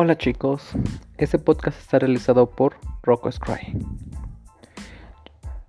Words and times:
Hola 0.00 0.16
chicos, 0.16 0.62
este 1.16 1.40
podcast 1.40 1.76
está 1.76 1.98
realizado 1.98 2.48
por 2.48 2.76
Rocco 3.02 3.32
Scry. 3.32 3.76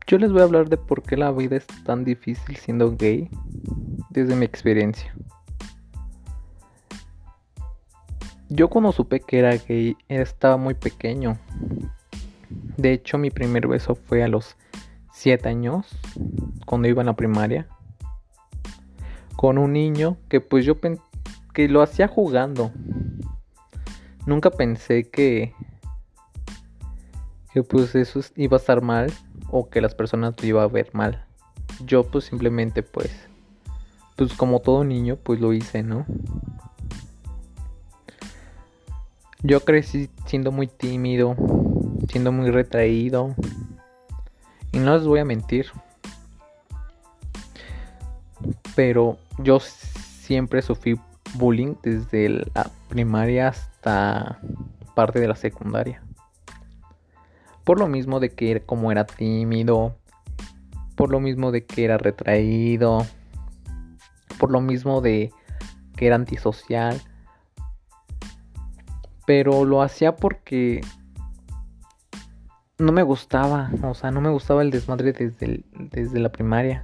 Yo 0.06 0.20
les 0.20 0.32
voy 0.32 0.42
a 0.42 0.44
hablar 0.44 0.70
de 0.70 0.78
por 0.78 1.02
qué 1.02 1.18
la 1.18 1.32
vida 1.32 1.56
es 1.56 1.66
tan 1.84 2.04
difícil 2.04 2.56
siendo 2.56 2.96
gay 2.96 3.28
desde 4.12 4.36
mi 4.36 4.46
experiencia. 4.46 5.12
Yo 8.50 8.70
cuando 8.70 8.92
supe 8.92 9.20
que 9.20 9.40
era 9.40 9.58
gay 9.58 9.98
estaba 10.10 10.58
muy 10.58 10.76
pequeño. 10.76 11.40
De 12.78 12.94
hecho 12.94 13.18
mi 13.18 13.32
primer 13.32 13.68
beso 13.68 13.96
fue 13.96 14.22
a 14.22 14.28
los 14.28 14.58
7 15.12 15.50
años, 15.50 15.88
cuando 16.68 16.88
iba 16.88 17.02
a 17.02 17.06
la 17.06 17.16
primaria, 17.16 17.68
con 19.36 19.58
un 19.58 19.74
niño 19.74 20.18
que 20.30 20.40
pues 20.40 20.66
yo 20.66 20.76
que 21.52 21.68
lo 21.68 21.82
hacía 21.82 22.08
jugando 22.08 22.72
nunca 24.26 24.50
pensé 24.50 25.10
que 25.10 25.54
que 27.54 27.64
pues 27.64 27.96
eso 27.96 28.20
iba 28.36 28.58
a 28.58 28.60
estar 28.60 28.82
mal 28.82 29.12
o 29.52 29.70
que 29.70 29.82
las 29.82 29.96
personas 29.96 30.36
lo 30.40 30.48
iban 30.48 30.64
a 30.64 30.68
ver 30.68 30.90
mal. 30.94 31.26
Yo 31.86 32.04
pues 32.04 32.26
simplemente 32.26 32.84
pues 32.84 33.12
pues 34.16 34.34
como 34.34 34.60
todo 34.60 34.84
niño 34.84 35.16
pues 35.16 35.40
lo 35.40 35.54
hice, 35.54 35.82
¿no? 35.82 36.06
Yo 39.42 39.62
crecí 39.62 40.10
siendo 40.26 40.52
muy 40.52 40.68
tímido, 40.68 41.36
siendo 42.10 42.32
muy 42.34 42.52
retraído. 42.52 43.34
Y 44.74 44.80
no 44.80 44.96
les 44.98 45.08
voy 45.08 45.20
a 45.20 45.26
mentir. 45.26 45.68
Pero 48.76 49.18
yo 49.38 49.60
siempre 49.60 50.62
sufrí 50.62 51.00
bullying 51.36 51.76
desde 51.84 52.30
la 52.30 52.70
primaria 52.88 53.50
hasta 53.50 54.40
parte 54.96 55.20
de 55.20 55.28
la 55.28 55.36
secundaria. 55.36 56.02
Por 57.64 57.80
lo 57.80 57.88
mismo 57.88 58.20
de 58.20 58.30
que 58.30 58.62
como 58.62 58.92
era 58.92 59.06
tímido, 59.06 59.96
por 60.96 61.12
lo 61.12 61.20
mismo 61.20 61.52
de 61.52 61.66
que 61.66 61.86
era 61.86 61.98
retraído, 61.98 63.06
por 64.40 64.52
lo 64.52 64.62
mismo 64.62 65.02
de 65.02 65.32
que 65.96 66.08
era 66.08 66.16
antisocial. 66.16 67.00
Pero 69.26 69.66
lo 69.66 69.82
hacía 69.82 70.16
porque 70.16 70.82
no 72.80 72.92
me 72.92 73.04
gustaba, 73.04 73.70
o 73.84 73.94
sea, 73.94 74.10
no 74.10 74.22
me 74.22 74.30
gustaba 74.30 74.62
el 74.62 74.72
desmadre 74.72 75.14
desde, 75.14 75.64
desde 75.74 76.20
la 76.20 76.30
primaria. 76.30 76.84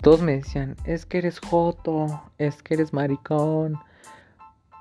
Todos 0.00 0.22
me 0.22 0.36
decían, 0.36 0.76
es 0.84 1.06
que 1.06 1.18
eres 1.18 1.40
joto, 1.40 2.22
es 2.38 2.62
que 2.62 2.74
eres 2.74 2.92
maricón, 2.92 3.78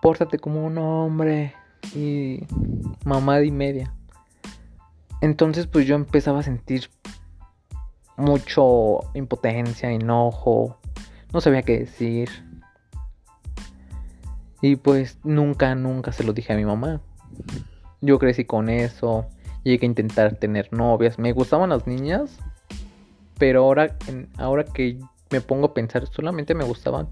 pórtate 0.01 0.37
como 0.37 0.65
un 0.65 0.77
hombre 0.77 1.53
y 1.95 2.41
mamá 3.05 3.41
y 3.41 3.51
media. 3.51 3.93
Entonces 5.21 5.67
pues 5.67 5.87
yo 5.87 5.95
empezaba 5.95 6.39
a 6.39 6.43
sentir 6.43 6.89
mucho 8.17 8.99
impotencia, 9.13 9.91
enojo, 9.91 10.77
no 11.33 11.41
sabía 11.41 11.63
qué 11.63 11.79
decir. 11.79 12.29
Y 14.61 14.77
pues 14.77 15.19
nunca, 15.23 15.75
nunca 15.75 16.11
se 16.11 16.23
lo 16.23 16.33
dije 16.33 16.53
a 16.53 16.55
mi 16.55 16.65
mamá. 16.65 17.01
Yo 18.01 18.19
crecí 18.19 18.45
con 18.45 18.69
eso, 18.69 19.27
llegué 19.63 19.85
a 19.85 19.89
intentar 19.89 20.35
tener 20.35 20.71
novias, 20.71 21.19
me 21.19 21.33
gustaban 21.33 21.71
las 21.71 21.87
niñas, 21.87 22.39
pero 23.37 23.63
ahora, 23.63 23.95
ahora 24.37 24.63
que 24.65 24.99
me 25.31 25.41
pongo 25.41 25.67
a 25.67 25.73
pensar, 25.73 26.07
solamente 26.07 26.53
me 26.53 26.63
gustaban 26.63 27.07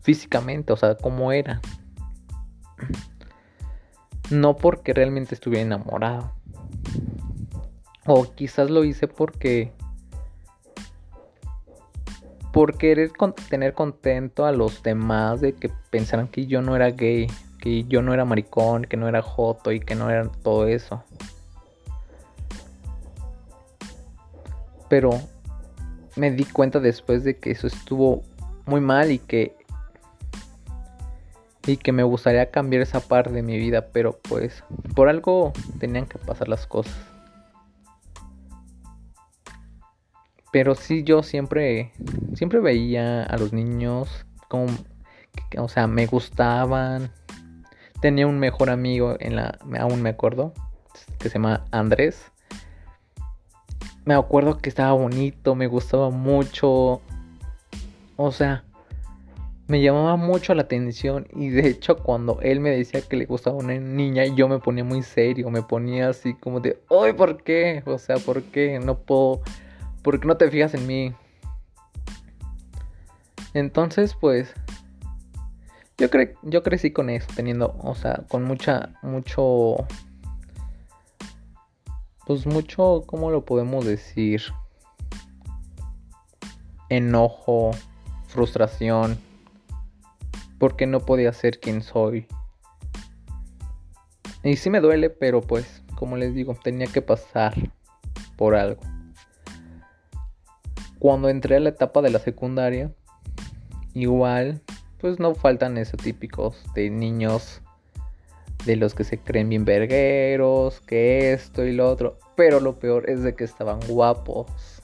físicamente, 0.00 0.72
o 0.72 0.76
sea, 0.76 0.96
como 0.96 1.32
era. 1.32 1.60
No 4.30 4.56
porque 4.56 4.92
realmente 4.92 5.34
estuviera 5.34 5.64
enamorado. 5.64 6.32
O 8.06 8.24
quizás 8.34 8.70
lo 8.70 8.84
hice 8.84 9.08
porque... 9.08 9.72
Por 12.52 12.78
querer 12.78 13.12
tener 13.50 13.74
contento 13.74 14.46
a 14.46 14.52
los 14.52 14.82
demás 14.82 15.42
de 15.42 15.52
que 15.52 15.70
pensaran 15.90 16.26
que 16.26 16.46
yo 16.46 16.62
no 16.62 16.74
era 16.74 16.90
gay, 16.90 17.26
que 17.60 17.84
yo 17.84 18.00
no 18.00 18.14
era 18.14 18.24
maricón, 18.24 18.84
que 18.84 18.96
no 18.96 19.08
era 19.08 19.20
joto 19.20 19.72
y 19.72 19.80
que 19.80 19.94
no 19.94 20.08
era 20.08 20.26
todo 20.26 20.66
eso. 20.66 21.04
Pero 24.88 25.20
me 26.16 26.30
di 26.30 26.44
cuenta 26.44 26.80
después 26.80 27.24
de 27.24 27.36
que 27.36 27.50
eso 27.50 27.66
estuvo 27.66 28.22
muy 28.64 28.80
mal 28.80 29.12
y 29.12 29.18
que 29.18 29.54
y 31.66 31.76
que 31.76 31.90
me 31.90 32.04
gustaría 32.04 32.50
cambiar 32.50 32.82
esa 32.82 33.00
parte 33.00 33.32
de 33.32 33.42
mi 33.42 33.58
vida, 33.58 33.88
pero 33.92 34.18
pues 34.28 34.62
por 34.94 35.08
algo 35.08 35.52
tenían 35.80 36.06
que 36.06 36.16
pasar 36.16 36.48
las 36.48 36.66
cosas. 36.66 36.94
Pero 40.52 40.74
sí 40.76 41.02
yo 41.02 41.22
siempre 41.22 41.92
siempre 42.34 42.60
veía 42.60 43.24
a 43.24 43.36
los 43.36 43.52
niños 43.52 44.26
como 44.48 44.66
o 45.58 45.68
sea, 45.68 45.86
me 45.86 46.06
gustaban. 46.06 47.10
Tenía 48.00 48.26
un 48.26 48.38
mejor 48.38 48.70
amigo 48.70 49.16
en 49.18 49.36
la 49.36 49.58
aún 49.80 50.02
me 50.02 50.10
acuerdo 50.10 50.52
que 51.18 51.28
se 51.28 51.34
llama 51.34 51.64
Andrés 51.72 52.30
me 54.06 54.14
acuerdo 54.14 54.56
que 54.58 54.68
estaba 54.68 54.92
bonito, 54.92 55.54
me 55.56 55.66
gustaba 55.66 56.10
mucho. 56.10 57.02
O 58.16 58.30
sea, 58.30 58.64
me 59.66 59.82
llamaba 59.82 60.16
mucho 60.16 60.54
la 60.54 60.62
atención 60.62 61.26
y 61.34 61.48
de 61.48 61.68
hecho 61.68 61.96
cuando 61.98 62.38
él 62.40 62.60
me 62.60 62.70
decía 62.70 63.00
que 63.02 63.16
le 63.16 63.26
gustaba 63.26 63.56
una 63.56 63.74
niña 63.74 64.24
yo 64.24 64.48
me 64.48 64.60
ponía 64.60 64.84
muy 64.84 65.02
serio, 65.02 65.50
me 65.50 65.60
ponía 65.62 66.08
así 66.08 66.34
como 66.34 66.60
de, 66.60 66.80
"Ay, 66.88 67.14
¿por 67.14 67.42
qué? 67.42 67.82
O 67.84 67.98
sea, 67.98 68.16
¿por 68.18 68.42
qué 68.44 68.78
no 68.78 68.96
puedo 69.00 69.42
por 70.02 70.20
qué 70.20 70.28
no 70.28 70.36
te 70.36 70.50
fijas 70.50 70.74
en 70.74 70.86
mí?" 70.86 71.12
Entonces, 73.54 74.14
pues 74.14 74.54
yo 75.98 76.06
yo 76.42 76.62
crecí 76.62 76.92
con 76.92 77.10
eso, 77.10 77.26
teniendo, 77.34 77.74
o 77.82 77.94
sea, 77.96 78.24
con 78.28 78.44
mucha 78.44 78.94
mucho 79.02 79.78
pues 82.26 82.44
mucho, 82.44 83.04
¿cómo 83.06 83.30
lo 83.30 83.44
podemos 83.44 83.86
decir? 83.86 84.42
Enojo, 86.88 87.70
frustración, 88.26 89.16
porque 90.58 90.88
no 90.88 91.00
podía 91.00 91.32
ser 91.32 91.60
quien 91.60 91.82
soy. 91.82 92.26
Y 94.42 94.56
sí 94.56 94.70
me 94.70 94.80
duele, 94.80 95.08
pero 95.08 95.40
pues, 95.40 95.84
como 95.94 96.16
les 96.16 96.34
digo, 96.34 96.56
tenía 96.60 96.88
que 96.88 97.00
pasar 97.00 97.54
por 98.36 98.56
algo. 98.56 98.82
Cuando 100.98 101.28
entré 101.28 101.56
a 101.56 101.60
la 101.60 101.68
etapa 101.68 102.02
de 102.02 102.10
la 102.10 102.18
secundaria, 102.18 102.92
igual, 103.94 104.60
pues 104.98 105.20
no 105.20 105.36
faltan 105.36 105.78
esos 105.78 106.00
típicos 106.00 106.56
de 106.74 106.90
niños 106.90 107.62
de 108.66 108.76
los 108.76 108.94
que 108.94 109.04
se 109.04 109.18
creen 109.18 109.48
bien 109.48 109.64
vergueros, 109.64 110.80
que 110.80 111.32
esto 111.32 111.64
y 111.64 111.72
lo 111.72 111.88
otro. 111.88 112.18
Pero 112.36 112.60
lo 112.60 112.78
peor 112.78 113.08
es 113.08 113.22
de 113.22 113.34
que 113.34 113.44
estaban 113.44 113.80
guapos. 113.88 114.82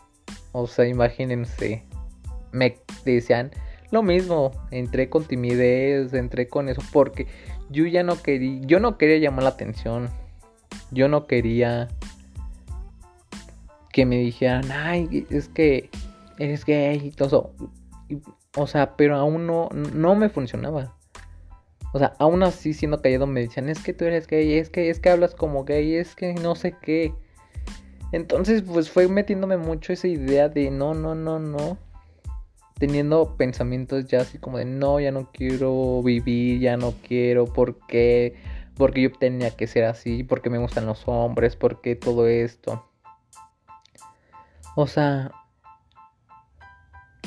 O 0.53 0.67
sea, 0.67 0.87
imagínense. 0.87 1.85
Me 2.53 2.79
decían 3.05 3.51
lo 3.91 4.03
mismo. 4.03 4.53
Entré 4.71 5.11
con 5.11 5.25
timidez, 5.25 6.15
entré 6.15 6.49
con 6.49 6.69
eso. 6.69 6.81
Porque 6.93 7.27
yo 7.71 7.87
ya 7.87 8.05
no 8.05 8.23
quería. 8.23 8.61
Yo 8.63 8.81
no 8.81 8.97
quería 8.97 9.19
llamar 9.19 9.43
la 9.43 9.51
atención. 9.51 10.09
Yo 10.93 11.09
no 11.09 11.27
quería 11.27 11.89
que 13.93 14.07
me 14.07 14.17
dijeran, 14.17 14.71
ay, 14.73 15.27
es 15.29 15.49
que 15.49 15.91
eres 16.39 16.65
gay 16.65 17.09
y 17.09 17.11
todo 17.11 17.29
eso. 17.29 17.55
O 18.57 18.67
sea, 18.67 18.97
pero 18.97 19.17
aún 19.17 19.47
no, 19.47 19.69
no 19.71 20.15
me 20.15 20.29
funcionaba. 20.29 20.95
O 21.93 21.99
sea, 21.99 22.15
aún 22.19 22.43
así 22.43 22.73
siendo 22.73 23.03
callado 23.03 23.27
me 23.27 23.41
decían, 23.41 23.69
es 23.69 23.83
que 23.83 23.93
tú 23.93 24.07
eres 24.07 24.27
gay, 24.27 24.55
es 24.55 24.71
que, 24.71 24.89
es 24.89 24.99
que 24.99 25.11
hablas 25.11 25.35
como 25.35 25.65
gay, 25.65 25.95
es 25.95 26.15
que 26.15 26.33
no 26.35 26.55
sé 26.55 26.75
qué. 26.81 27.15
Entonces, 28.13 28.63
pues 28.63 28.91
fue 28.91 29.09
metiéndome 29.09 29.57
mucho 29.57 29.93
esa 29.93 30.09
idea 30.09 30.49
de 30.49 30.71
no, 30.71 30.95
no, 30.95 31.15
no, 31.15 31.39
no. 31.39 31.79
Teniendo 32.79 33.37
pensamientos 33.37 34.07
ya 34.07 34.23
así 34.23 34.39
como 34.39 34.59
de 34.59 34.65
no, 34.65 35.01
ya 35.01 35.13
no 35.13 35.31
quiero 35.33 36.03
vivir, 36.03 36.61
ya 36.61 36.77
no 36.77 36.95
quiero, 37.07 37.45
¿por 37.47 37.79
qué? 37.87 38.35
Porque 38.77 39.03
yo 39.03 39.13
tenía 39.13 39.51
que 39.51 39.67
ser 39.67 39.85
así, 39.85 40.25
porque 40.25 40.51
me 40.51 40.59
gustan 40.59 40.87
los 40.87 41.07
hombres, 41.07 41.57
porque 41.57 41.95
todo 41.95 42.27
esto. 42.27 42.87
O 44.77 44.87
sea, 44.87 45.31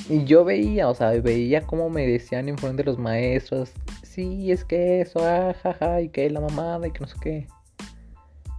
y 0.09 0.24
yo 0.25 0.44
veía, 0.45 0.88
o 0.89 0.95
sea, 0.95 1.09
veía 1.12 1.62
cómo 1.62 1.89
me 1.89 2.06
decían 2.06 2.50
en 2.50 2.57
frente 2.57 2.83
de 2.83 2.92
los 2.92 3.00
maestros, 3.00 3.71
sí, 4.03 4.51
es 4.51 4.63
que 4.63 5.01
eso, 5.01 5.19
ah, 5.24 6.01
y 6.01 6.09
que 6.09 6.30
la 6.30 6.42
mamada 6.42 6.88
y 6.88 6.92
que 6.92 7.00
no 7.00 7.07
sé 7.07 7.15
qué. 7.21 7.47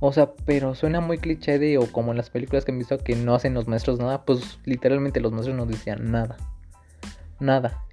O 0.00 0.12
sea, 0.12 0.32
pero 0.44 0.74
suena 0.74 1.00
muy 1.00 1.18
cliché 1.18 1.58
de, 1.58 1.78
o 1.78 1.90
como 1.90 2.10
en 2.10 2.18
las 2.18 2.30
películas 2.30 2.64
que 2.64 2.72
han 2.72 2.78
visto 2.78 2.98
que 2.98 3.16
no 3.16 3.34
hacen 3.34 3.54
los 3.54 3.66
maestros 3.66 3.98
nada, 3.98 4.24
pues 4.24 4.58
literalmente 4.64 5.20
los 5.20 5.32
maestros 5.32 5.56
no 5.56 5.66
decían 5.66 6.10
nada. 6.10 6.36
Nada. 7.40 7.84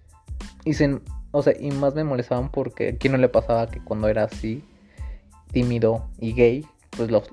Y 0.66 0.74
se, 0.74 1.00
O 1.32 1.42
sea, 1.42 1.54
y 1.58 1.72
más 1.72 1.96
me 1.96 2.04
molestaban 2.04 2.50
porque 2.50 2.90
aquí 2.90 3.08
no 3.08 3.18
le 3.18 3.30
pasaba 3.30 3.68
que 3.68 3.82
cuando 3.82 4.10
era 4.10 4.26
así, 4.26 4.64
tímido 5.52 6.10
y 6.20 6.34
gay, 6.34 6.66
pues 6.90 7.10
lo, 7.10 7.24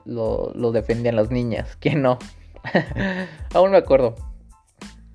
lo, 0.54 0.72
defendían 0.72 1.16
las 1.16 1.30
niñas. 1.30 1.76
¿Quién 1.80 2.02
no? 2.02 2.18
Aún 3.54 3.72
me 3.72 3.78
acuerdo. 3.78 4.14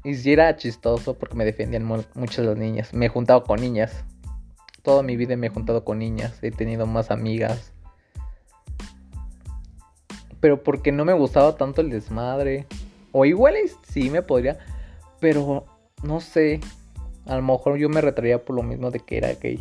Y 0.06 0.14
si 0.14 0.34
era 0.34 0.56
chistoso 0.56 1.16
porque 1.16 1.36
me 1.36 1.46
defendían 1.46 1.84
muchas 1.84 2.46
las 2.46 2.56
niñas. 2.56 2.94
Me 2.94 3.08
he 3.08 3.10
juntado 3.10 3.44
con 3.44 3.60
niñas. 3.60 4.06
Toda 4.84 5.02
mi 5.02 5.18
vida 5.18 5.36
me 5.36 5.48
he 5.48 5.50
juntado 5.50 5.84
con 5.84 5.98
niñas. 5.98 6.38
He 6.44 6.52
tenido 6.52 6.86
más 6.86 7.10
amigas. 7.10 7.74
Pero 10.40 10.62
porque 10.62 10.92
no 10.92 11.06
me 11.06 11.14
gustaba 11.14 11.58
tanto 11.58 11.82
el 11.82 11.90
desmadre. 11.90 12.68
O 13.12 13.26
igual 13.26 13.56
sí 13.90 14.12
me 14.12 14.22
podría. 14.22 14.60
Pero 15.20 15.66
no 16.04 16.22
sé. 16.22 16.60
A 17.26 17.36
lo 17.36 17.42
mejor 17.42 17.78
yo 17.78 17.90
me 17.90 18.00
retraía 18.00 18.46
por 18.46 18.56
lo 18.56 18.62
mismo 18.62 18.92
de 18.92 19.00
que 19.00 19.18
era 19.18 19.34
gay. 19.34 19.60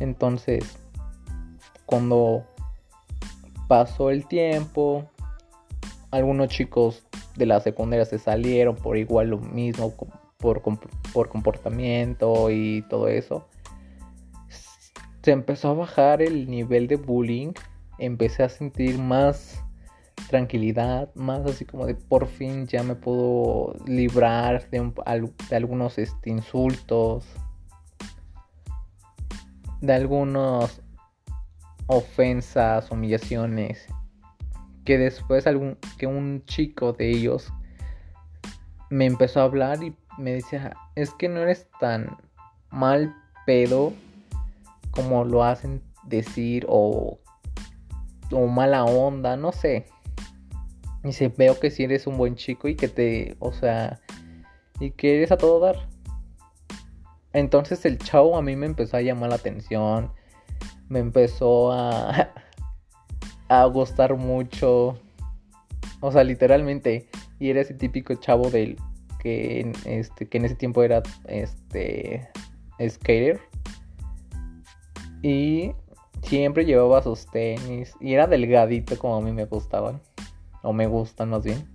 Entonces, 0.00 0.76
cuando 1.86 2.44
pasó 3.68 4.10
el 4.10 4.26
tiempo, 4.26 5.08
algunos 6.10 6.48
chicos 6.48 7.04
de 7.36 7.46
la 7.46 7.60
secundaria 7.60 8.04
se 8.04 8.18
salieron 8.18 8.76
por 8.76 8.96
igual 8.96 9.28
lo 9.28 9.38
mismo, 9.38 9.94
por, 10.38 10.62
por 11.12 11.28
comportamiento 11.28 12.50
y 12.50 12.82
todo 12.88 13.08
eso. 13.08 13.46
Se 15.22 15.30
empezó 15.30 15.70
a 15.70 15.74
bajar 15.74 16.20
el 16.20 16.50
nivel 16.50 16.88
de 16.88 16.96
bullying. 16.96 17.52
Empecé 17.98 18.42
a 18.42 18.48
sentir 18.48 18.98
más 18.98 19.62
tranquilidad, 20.28 21.14
más 21.14 21.44
así 21.46 21.64
como 21.64 21.86
de 21.86 21.94
por 21.94 22.26
fin 22.26 22.66
ya 22.66 22.82
me 22.82 22.94
puedo 22.94 23.76
librar 23.86 24.68
de, 24.70 24.92
algunos 25.50 25.98
este, 25.98 26.30
insultos, 26.30 27.26
de 29.80 29.92
algunas 29.92 30.80
ofensas, 31.86 32.90
humillaciones, 32.90 33.86
que 34.84 34.98
después 34.98 35.46
algún, 35.46 35.78
que 35.98 36.06
un 36.06 36.44
chico 36.44 36.92
de 36.92 37.10
ellos 37.10 37.52
me 38.90 39.06
empezó 39.06 39.40
a 39.40 39.44
hablar 39.44 39.82
y 39.82 39.96
me 40.18 40.32
decía, 40.32 40.76
es 40.94 41.10
que 41.10 41.28
no 41.28 41.40
eres 41.40 41.66
tan 41.80 42.16
mal 42.70 43.14
pedo 43.46 43.92
como 44.90 45.24
lo 45.24 45.44
hacen 45.44 45.82
decir 46.04 46.66
o, 46.68 47.18
o 48.30 48.46
mala 48.46 48.84
onda, 48.84 49.36
no 49.36 49.52
sé. 49.52 49.86
Y 51.04 51.12
se 51.12 51.28
veo 51.28 51.58
que 51.58 51.70
si 51.70 51.84
eres 51.84 52.06
un 52.06 52.16
buen 52.16 52.36
chico 52.36 52.68
y 52.68 52.76
que 52.76 52.88
te, 52.88 53.36
o 53.40 53.52
sea, 53.52 54.00
y 54.78 54.90
que 54.90 55.16
eres 55.16 55.32
a 55.32 55.36
todo 55.36 55.60
dar. 55.60 55.88
Entonces 57.32 57.84
el 57.86 57.98
chavo 57.98 58.36
a 58.36 58.42
mí 58.42 58.56
me 58.56 58.66
empezó 58.66 58.98
a 58.98 59.00
llamar 59.00 59.30
la 59.30 59.36
atención, 59.36 60.12
me 60.88 60.98
empezó 60.98 61.72
a, 61.72 62.30
a 63.52 63.64
gustar 63.66 64.16
mucho. 64.16 64.96
O 66.00 66.10
sea, 66.10 66.24
literalmente. 66.24 67.08
Y 67.38 67.50
era 67.50 67.60
ese 67.60 67.74
típico 67.74 68.14
chavo 68.14 68.50
del 68.50 68.76
que, 69.20 69.72
este, 69.84 70.28
que 70.28 70.38
en 70.38 70.44
ese 70.44 70.54
tiempo 70.54 70.82
era 70.82 71.02
este 71.26 72.28
skater. 72.88 73.40
Y 75.22 75.72
siempre 76.22 76.64
llevaba 76.64 77.02
sus 77.02 77.26
tenis. 77.26 77.94
Y 78.00 78.14
era 78.14 78.26
delgadito 78.26 78.98
como 78.98 79.16
a 79.16 79.20
mí 79.20 79.32
me 79.32 79.44
gustaban 79.44 80.00
o 80.62 80.72
me 80.72 80.86
gustan 80.86 81.30
más 81.30 81.44
bien. 81.44 81.68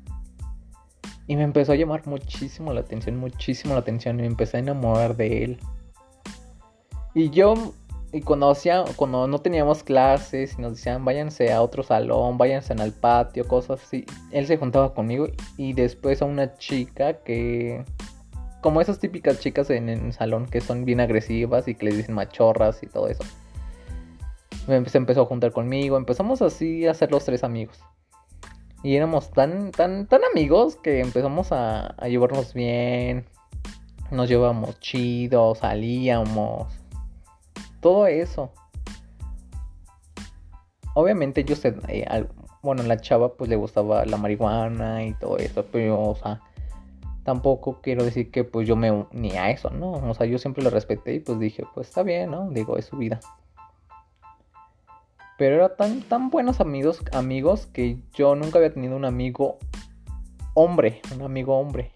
Y 1.28 1.36
me 1.36 1.44
empezó 1.44 1.74
a 1.74 1.76
llamar 1.76 2.08
muchísimo 2.08 2.74
la 2.74 2.80
atención, 2.80 3.18
muchísimo 3.18 3.74
la 3.74 3.82
atención. 3.82 4.18
Y 4.18 4.22
me 4.22 4.28
empecé 4.28 4.58
a 4.58 4.60
enamorar 4.62 5.16
de 5.16 5.44
él. 5.44 5.60
Y 7.14 7.30
yo, 7.30 7.74
y 8.14 8.22
cuando, 8.22 8.50
hacía, 8.50 8.86
cuando 8.96 9.28
no 9.28 9.40
teníamos 9.40 9.84
clases 9.84 10.56
y 10.58 10.62
nos 10.62 10.76
decían 10.76 11.04
váyanse 11.04 11.52
a 11.52 11.62
otro 11.62 11.84
salón, 11.84 12.38
váyanse 12.38 12.74
al 12.74 12.94
patio, 12.94 13.48
cosas 13.48 13.84
así, 13.84 14.06
él 14.32 14.48
se 14.48 14.58
juntaba 14.58 14.94
conmigo 14.94 15.28
y 15.58 15.74
después 15.74 16.22
a 16.22 16.26
una 16.26 16.56
chica 16.58 17.22
que, 17.24 17.84
como 18.62 18.82
esas 18.82 19.00
típicas 19.00 19.40
chicas 19.40 19.70
en 19.70 19.90
el 19.90 20.14
salón 20.14 20.46
que 20.46 20.62
son 20.62 20.86
bien 20.86 21.00
agresivas 21.00 21.68
y 21.68 21.76
que 21.76 21.86
les 21.86 21.98
dicen 21.98 22.16
machorras 22.16 22.82
y 22.82 22.88
todo 22.88 23.10
eso. 23.10 23.24
Se 24.68 24.98
empezó 24.98 25.22
a 25.22 25.26
juntar 25.26 25.52
conmigo, 25.52 25.96
empezamos 25.96 26.42
así 26.42 26.86
a 26.88 26.94
ser 26.94 27.12
los 27.12 27.24
tres 27.24 27.44
amigos. 27.44 27.80
Y 28.84 28.96
éramos 28.96 29.32
tan, 29.32 29.72
tan, 29.72 30.08
tan 30.08 30.22
amigos 30.32 30.76
que 30.76 31.00
empezamos 31.00 31.52
a, 31.52 31.96
llevarnos 32.08 32.54
bien. 32.54 33.26
Nos 34.12 34.30
llevamos 34.30 34.80
chido, 34.80 35.56
salíamos. 35.56 36.68
Todo 37.88 38.06
eso. 38.06 38.52
Obviamente 40.94 41.46
yo 41.46 41.56
sé, 41.56 41.74
eh, 41.88 42.26
bueno, 42.62 42.84
la 42.84 43.00
chava 43.00 43.38
pues 43.38 43.50
le 43.50 43.56
gustaba 43.56 44.04
la 44.06 44.18
marihuana 44.18 45.06
y 45.06 45.14
todo 45.14 45.38
eso, 45.38 45.66
pero 45.72 46.02
o 46.02 46.14
sea, 46.16 46.42
tampoco 47.24 47.80
quiero 47.82 48.04
decir 48.04 48.30
que 48.30 48.44
pues 48.44 48.68
yo 48.68 48.76
me 48.76 48.92
uní 48.92 49.38
a 49.38 49.52
eso, 49.52 49.70
¿no? 49.70 49.94
O 49.94 50.14
sea, 50.14 50.26
yo 50.26 50.38
siempre 50.38 50.66
lo 50.66 50.70
respeté 50.70 51.14
y 51.14 51.22
pues 51.22 51.40
dije, 51.40 51.64
pues 51.74 51.88
está 51.88 52.04
bien, 52.04 52.32
¿no? 52.32 52.50
Digo, 52.50 52.76
es 52.76 52.88
su 52.88 52.98
vida. 52.98 53.22
Pero 55.38 55.56
eran 55.56 55.78
tan, 55.78 56.02
tan 56.02 56.30
buenos 56.30 56.60
amigos, 56.60 57.02
amigos 57.14 57.68
que 57.68 58.00
yo 58.16 58.36
nunca 58.36 58.58
había 58.58 58.74
tenido 58.74 58.98
un 58.98 59.06
amigo 59.06 59.60
hombre, 60.56 61.02
un 61.16 61.22
amigo 61.22 61.58
hombre. 61.58 61.94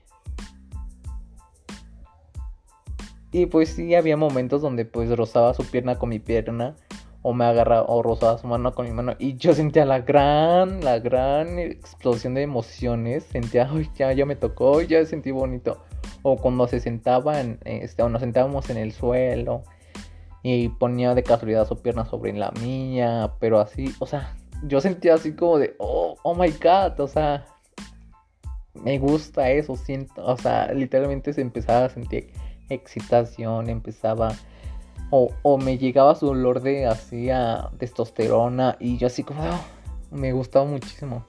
Y 3.31 3.45
pues 3.45 3.69
sí, 3.69 3.95
había 3.95 4.18
momentos 4.18 4.62
donde 4.62 4.86
pues 4.86 5.10
rozaba 5.16 5.54
su 5.54 5.63
pierna 5.63 5.98
con 5.98 6.10
mi 6.10 6.19
pierna. 6.19 6.75
O 7.24 7.33
me 7.33 7.45
agarraba 7.45 7.86
o 7.88 8.01
rozaba 8.01 8.39
su 8.39 8.48
mano 8.48 8.74
con 8.74 8.86
mi 8.88 8.92
mano. 8.92 9.13
Y 9.19 9.36
yo 9.36 9.54
sentía 9.54 9.86
la 9.86 10.00
gran, 10.00 10.83
la 10.83 11.00
gran 11.00 11.60
explosión 11.60 12.33
de 12.33 12.42
emociones. 12.42 13.24
Sentía, 13.25 13.69
ay, 13.72 13.89
ya, 13.95 14.12
ya 14.12 14.25
me 14.25 14.36
tocó, 14.36 14.81
ya 14.81 15.06
sentí 15.06 15.30
bonito. 15.31 15.83
O 16.24 16.38
cuando 16.38 16.68
se 16.68 16.80
sentaban, 16.80 17.60
este, 17.63 18.01
o 18.01 18.10
nos 18.10 18.22
sentábamos 18.22 18.69
en 18.72 18.78
el 18.78 18.92
suelo 18.92 19.63
y 20.44 20.69
ponía 20.69 21.13
de 21.13 21.24
casualidad 21.24 21.68
su 21.68 21.81
pierna 21.81 22.06
sobre 22.06 22.33
la 22.33 22.51
mía, 22.63 23.33
pero 23.39 23.60
así, 23.60 23.94
o 24.00 24.06
sea, 24.06 24.36
yo 24.63 24.81
sentía 24.81 25.16
así 25.16 25.33
como 25.33 25.60
de, 25.60 25.75
oh, 25.78 26.16
oh 26.24 26.36
my 26.36 26.50
god, 26.51 27.00
o 27.00 27.07
sea, 27.07 27.45
me 28.74 28.98
gusta 28.98 29.51
eso, 29.51 29.75
siento, 29.75 30.25
o 30.25 30.38
sea, 30.38 30.72
literalmente 30.74 31.33
se 31.33 31.42
empezaba 31.42 31.85
a 31.85 31.90
sentir 31.90 32.31
excitación, 32.73 33.69
empezaba, 33.69 34.33
o, 35.09 35.30
o 35.42 35.57
me 35.57 35.78
llegaba 35.78 36.16
su 36.16 36.30
olor 36.30 36.61
de 36.61 36.87
así 36.87 37.30
a 37.30 37.69
testosterona 37.78 38.78
y 38.80 38.97
yo 38.97 39.07
así 39.07 39.23
como, 39.23 39.44
oh, 39.44 40.16
me 40.16 40.31
gustaba 40.33 40.66
muchísimo. 40.66 41.25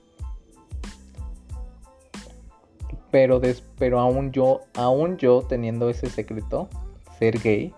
Pero, 3.10 3.40
des, 3.40 3.62
pero 3.78 4.00
aún 4.00 4.32
yo, 4.32 4.62
aún 4.74 5.18
yo 5.18 5.42
teniendo 5.42 5.90
ese 5.90 6.08
secreto, 6.08 6.68
ser 7.18 7.38
gay, 7.40 7.74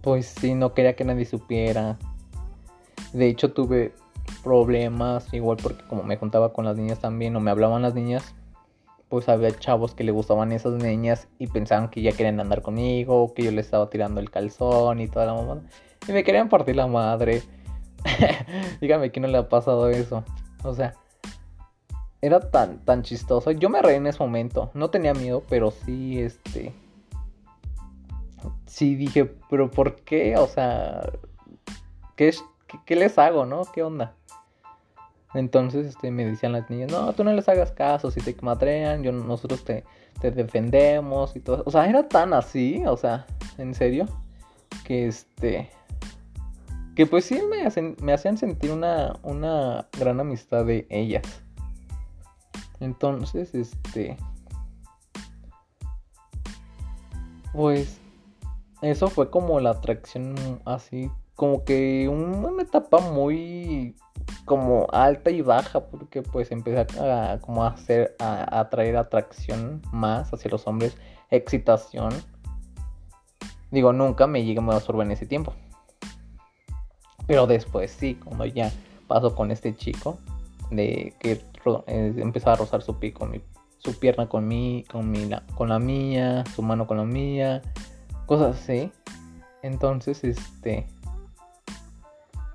pues 0.00 0.26
sí, 0.26 0.54
no 0.54 0.74
quería 0.74 0.96
que 0.96 1.04
nadie 1.04 1.24
supiera. 1.24 1.98
De 3.12 3.28
hecho 3.28 3.52
tuve 3.52 3.94
problemas, 4.42 5.32
igual 5.32 5.58
porque 5.62 5.84
como 5.84 6.02
me 6.02 6.16
juntaba 6.16 6.52
con 6.52 6.64
las 6.64 6.76
niñas 6.76 6.98
también 6.98 7.36
o 7.36 7.40
me 7.40 7.50
hablaban 7.50 7.82
las 7.82 7.94
niñas, 7.94 8.34
pues 9.12 9.28
había 9.28 9.50
chavos 9.50 9.94
que 9.94 10.04
le 10.04 10.10
gustaban 10.10 10.52
esas 10.52 10.72
niñas 10.82 11.28
y 11.38 11.46
pensaban 11.46 11.90
que 11.90 12.00
ya 12.00 12.12
querían 12.12 12.40
andar 12.40 12.62
conmigo, 12.62 13.34
que 13.34 13.42
yo 13.42 13.50
les 13.50 13.66
estaba 13.66 13.90
tirando 13.90 14.22
el 14.22 14.30
calzón 14.30 15.02
y 15.02 15.06
toda 15.06 15.26
la 15.26 15.34
mamada. 15.34 15.60
Y 16.08 16.12
me 16.12 16.24
querían 16.24 16.48
partir 16.48 16.76
la 16.76 16.86
madre. 16.86 17.42
Dígame 18.80 19.12
que 19.12 19.20
no 19.20 19.28
le 19.28 19.36
ha 19.36 19.50
pasado 19.50 19.90
eso. 19.90 20.24
O 20.64 20.72
sea, 20.72 20.94
era 22.22 22.40
tan, 22.40 22.78
tan 22.86 23.02
chistoso. 23.02 23.50
Yo 23.50 23.68
me 23.68 23.82
reí 23.82 23.96
en 23.96 24.06
ese 24.06 24.18
momento. 24.18 24.70
No 24.72 24.88
tenía 24.88 25.12
miedo, 25.12 25.42
pero 25.46 25.72
sí, 25.72 26.18
este 26.18 26.72
sí 28.64 28.94
dije, 28.94 29.26
pero 29.50 29.70
¿por 29.70 29.96
qué? 29.96 30.38
O 30.38 30.46
sea, 30.46 31.02
¿qué, 32.16 32.34
qué, 32.86 32.96
les 32.96 33.18
hago, 33.18 33.44
no? 33.44 33.66
¿Qué 33.74 33.82
onda? 33.82 34.14
Entonces 35.34 35.86
este, 35.86 36.10
me 36.10 36.26
decían 36.26 36.52
las 36.52 36.68
niñas, 36.68 36.90
no, 36.90 37.12
tú 37.14 37.24
no 37.24 37.32
les 37.32 37.48
hagas 37.48 37.72
caso, 37.72 38.10
si 38.10 38.20
te 38.20 38.36
madrean, 38.42 39.02
yo, 39.02 39.12
nosotros 39.12 39.64
te, 39.64 39.84
te 40.20 40.30
defendemos 40.30 41.34
y 41.36 41.40
todo. 41.40 41.62
O 41.66 41.70
sea, 41.70 41.86
era 41.86 42.08
tan 42.08 42.34
así, 42.34 42.82
o 42.86 42.96
sea, 42.96 43.26
en 43.58 43.74
serio, 43.74 44.06
que 44.84 45.06
este... 45.06 45.70
Que 46.94 47.06
pues 47.06 47.24
sí 47.24 47.40
me, 47.48 47.64
hacen, 47.64 47.96
me 48.02 48.12
hacían 48.12 48.36
sentir 48.36 48.70
una, 48.70 49.18
una 49.22 49.88
gran 49.98 50.20
amistad 50.20 50.66
de 50.66 50.86
ellas. 50.90 51.22
Entonces, 52.80 53.54
este... 53.54 54.18
Pues 57.54 57.98
eso 58.82 59.08
fue 59.08 59.30
como 59.30 59.60
la 59.60 59.70
atracción 59.70 60.34
así, 60.64 61.10
como 61.36 61.64
que 61.64 62.08
una 62.08 62.62
etapa 62.62 62.98
muy 62.98 63.94
como 64.44 64.86
alta 64.92 65.30
y 65.30 65.40
baja, 65.40 65.80
porque 65.80 66.22
pues 66.22 66.50
empecé 66.50 66.86
a, 67.00 67.38
como 67.40 67.64
a 67.64 67.68
hacer, 67.68 68.16
a, 68.18 68.60
atraer 68.60 68.96
atracción 68.96 69.82
más 69.92 70.32
hacia 70.32 70.50
los 70.50 70.66
hombres, 70.66 70.96
excitación. 71.30 72.12
Digo, 73.70 73.92
nunca 73.92 74.26
me 74.26 74.44
llegué 74.44 74.58
a 74.58 74.62
masturbar 74.62 75.06
en 75.06 75.12
ese 75.12 75.26
tiempo. 75.26 75.54
Pero 77.26 77.46
después 77.46 77.90
sí, 77.90 78.16
cuando 78.16 78.44
ya 78.44 78.70
pasó 79.06 79.34
con 79.34 79.50
este 79.50 79.74
chico, 79.74 80.18
de 80.70 81.14
que 81.20 81.42
eh, 81.86 82.14
empezaba 82.16 82.54
a 82.54 82.56
rozar 82.56 82.82
su 82.82 82.98
pico, 82.98 83.28
su 83.78 83.98
pierna 83.98 84.28
con 84.28 84.48
mi, 84.48 84.84
con 84.90 85.10
mi, 85.10 85.30
con 85.54 85.68
la 85.68 85.78
mía, 85.78 86.44
su 86.54 86.62
mano 86.62 86.86
con 86.86 86.96
la 86.96 87.04
mía, 87.04 87.62
cosas 88.26 88.56
así. 88.56 88.90
Entonces, 89.62 90.24
este, 90.24 90.86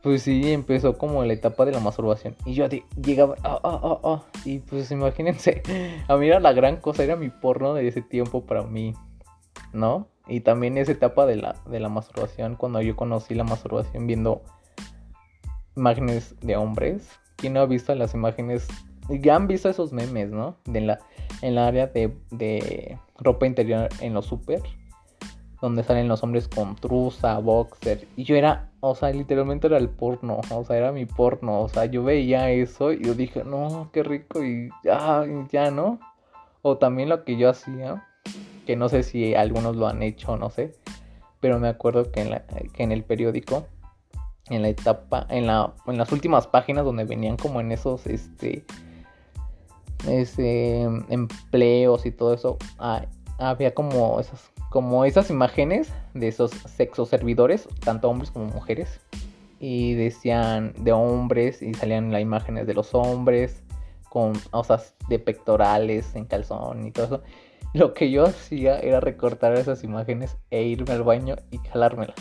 pues 0.02 0.24
sí, 0.24 0.52
empezó 0.52 0.98
como 0.98 1.24
la 1.24 1.34
etapa 1.34 1.66
de 1.66 1.72
la 1.72 1.80
masturbación. 1.80 2.36
Y 2.46 2.54
yo 2.54 2.68
llegaba, 3.02 3.36
ah, 3.44 3.60
ah, 3.64 4.00
ah, 4.04 4.24
y 4.46 4.60
pues 4.60 4.92
imagínense, 4.92 5.64
a 6.08 6.16
mí 6.18 6.28
era 6.28 6.40
la 6.40 6.54
gran 6.54 6.78
cosa, 6.78 7.04
era 7.04 7.16
mi 7.16 7.30
porno 7.30 7.74
de 7.74 7.88
ese 7.88 8.02
tiempo 8.02 8.46
para 8.46 8.64
mí, 8.64 8.94
¿no? 9.74 10.08
Y 10.28 10.42
también 10.42 10.78
esa 10.78 10.92
etapa 10.92 11.26
de 11.26 11.38
la, 11.38 11.56
de 11.66 11.80
la 11.80 11.90
masturbación, 11.90 12.56
cuando 12.56 12.82
yo 12.82 12.96
conocí 12.96 13.34
la 13.34 13.44
masturbación 13.44 14.08
viendo 14.08 14.42
imágenes 15.76 16.36
de 16.42 16.58
hombres. 16.58 17.08
¿Quién 17.38 17.54
no 17.54 17.62
ha 17.62 17.66
visto 17.66 17.94
las 17.96 18.14
imágenes? 18.14 18.68
Ya 19.10 19.36
han 19.36 19.48
visto 19.48 19.70
esos 19.70 19.94
memes, 19.94 20.32
¿no? 20.32 20.58
De 20.66 20.82
la, 20.82 21.00
en 21.42 21.56
la 21.56 21.68
área 21.68 21.88
de, 21.88 22.14
de 22.32 22.98
ropa 23.20 23.46
interior 23.46 23.88
en 24.02 24.14
los 24.14 24.26
super 24.26 24.62
donde 25.62 25.84
salen 25.84 26.08
los 26.08 26.24
hombres 26.24 26.48
con 26.48 26.76
truza, 26.76 27.40
boxer. 27.40 28.08
Y 28.16 28.24
yo 28.24 28.36
era, 28.36 28.70
o 28.80 28.96
sea, 28.96 29.10
literalmente 29.10 29.68
era 29.68 29.78
el 29.78 29.90
porno, 29.90 30.42
o 30.52 30.64
sea, 30.64 30.78
era 30.78 30.92
mi 30.92 31.06
porno, 31.06 31.62
o 31.62 31.70
sea, 31.70 31.86
yo 31.86 32.04
veía 32.04 32.52
eso 32.52 32.92
y 32.92 33.04
yo 33.04 33.14
dije, 33.16 33.44
no, 33.44 33.90
qué 33.92 34.04
rico 34.04 34.44
y 34.44 34.70
ya, 34.84 35.26
ya, 35.52 35.72
¿no? 35.72 36.00
O 36.62 36.78
también 36.78 37.10
lo 37.10 37.24
que 37.24 37.38
yo 37.38 37.50
hacía, 37.50 38.06
que 38.66 38.76
no 38.76 38.90
sé 38.90 39.04
si 39.04 39.34
algunos 39.34 39.76
lo 39.76 39.88
han 39.88 40.04
hecho, 40.04 40.38
no 40.38 40.50
sé, 40.50 40.76
pero 41.40 41.60
me 41.60 41.70
acuerdo 41.70 42.12
que 42.12 42.22
en, 42.22 42.30
la, 42.32 42.44
que 42.74 42.84
en 42.84 42.92
el 42.92 43.04
periódico, 43.04 43.66
en 44.50 44.62
la 44.62 44.70
etapa, 44.70 45.26
en, 45.30 45.48
la, 45.48 45.74
en 45.88 45.98
las 45.98 46.12
últimas 46.12 46.46
páginas 46.48 46.86
donde 46.86 47.04
venían 47.04 47.36
como 47.36 47.62
en 47.62 47.72
esos, 47.72 48.06
este, 48.06 48.64
ese, 50.08 50.84
empleos 51.10 52.06
y 52.06 52.12
todo 52.12 52.34
eso, 52.34 52.58
ah, 52.78 53.06
había 53.40 53.74
como 53.74 54.20
esas 54.20 54.52
como 54.70 55.06
esas 55.06 55.30
imágenes 55.30 55.92
de 56.14 56.28
esos 56.28 56.52
sexos 56.52 57.10
servidores, 57.10 57.68
tanto 57.84 58.10
hombres 58.10 58.32
como 58.32 58.46
mujeres. 58.46 59.00
Y 59.60 59.96
decían 59.96 60.74
de 60.78 60.92
hombres 60.92 61.62
y 61.62 61.74
salían 61.74 62.12
las 62.12 62.22
imágenes 62.22 62.68
de 62.68 62.76
los 62.76 62.94
hombres 62.94 63.64
con 64.10 64.34
osas 64.52 64.96
de 65.10 65.18
pectorales 65.18 66.16
en 66.16 66.26
calzón 66.26 66.86
y 66.86 66.92
todo 66.92 67.06
eso. 67.06 67.24
Lo 67.74 67.94
que 67.94 68.12
yo 68.12 68.26
hacía 68.26 68.80
era 68.80 69.00
recortar 69.00 69.54
esas 69.54 69.84
imágenes 69.84 70.38
e 70.52 70.64
irme 70.64 70.94
al 70.94 71.04
baño 71.04 71.36
y 71.52 71.58
jalármela. 71.58 72.14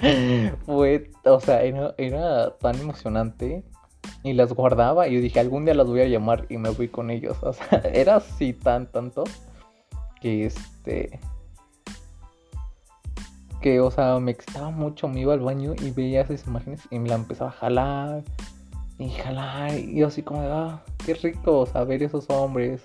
Fue, 0.66 1.10
o 1.24 1.40
sea, 1.40 1.62
era, 1.62 1.94
era, 1.98 2.56
tan 2.58 2.78
emocionante. 2.80 3.62
Y 4.24 4.32
las 4.34 4.52
guardaba 4.52 5.08
y 5.08 5.14
yo 5.14 5.20
dije, 5.20 5.40
algún 5.40 5.64
día 5.64 5.74
las 5.74 5.86
voy 5.86 6.00
a 6.00 6.06
llamar 6.06 6.46
y 6.48 6.56
me 6.56 6.70
voy 6.70 6.88
con 6.88 7.10
ellos. 7.10 7.36
O 7.42 7.52
sea, 7.52 7.82
era 7.92 8.16
así 8.16 8.52
tan 8.52 8.86
tanto 8.86 9.24
que 10.22 10.46
este 10.46 11.20
que 13.60 13.80
o 13.80 13.90
sea 13.90 14.18
me 14.18 14.30
excitaba 14.30 14.70
mucho 14.70 15.08
me 15.08 15.20
iba 15.20 15.34
al 15.34 15.40
baño 15.40 15.74
y 15.80 15.90
veía 15.90 16.22
esas 16.22 16.46
imágenes 16.46 16.80
y 16.90 16.98
me 16.98 17.08
la 17.08 17.16
empezaba 17.16 17.50
a 17.50 17.54
jalar 17.54 18.24
y 18.98 19.10
jalar 19.10 19.74
y 19.78 19.96
yo 19.96 20.06
así 20.06 20.22
como 20.22 20.40
ah 20.42 20.82
qué 21.04 21.14
rico 21.14 21.60
o 21.60 21.66
sea 21.66 21.84
ver 21.84 22.02
esos 22.02 22.28
hombres 22.30 22.82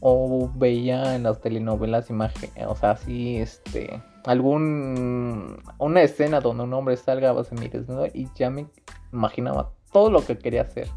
o 0.00 0.50
veía 0.54 1.16
en 1.16 1.24
las 1.24 1.40
telenovelas 1.40 2.10
imágenes 2.10 2.66
o 2.66 2.76
sea 2.76 2.92
así 2.92 3.36
este 3.36 4.02
algún 4.24 5.62
una 5.78 6.02
escena 6.02 6.40
donde 6.40 6.64
un 6.64 6.74
hombre 6.74 6.96
salga 6.96 7.30
a 7.30 7.54
mi 7.54 7.68
desnudo 7.68 8.06
y 8.12 8.28
ya 8.34 8.50
me 8.50 8.66
imaginaba 9.12 9.72
todo 9.92 10.10
lo 10.10 10.24
que 10.24 10.36
quería 10.36 10.62
hacer. 10.62 10.88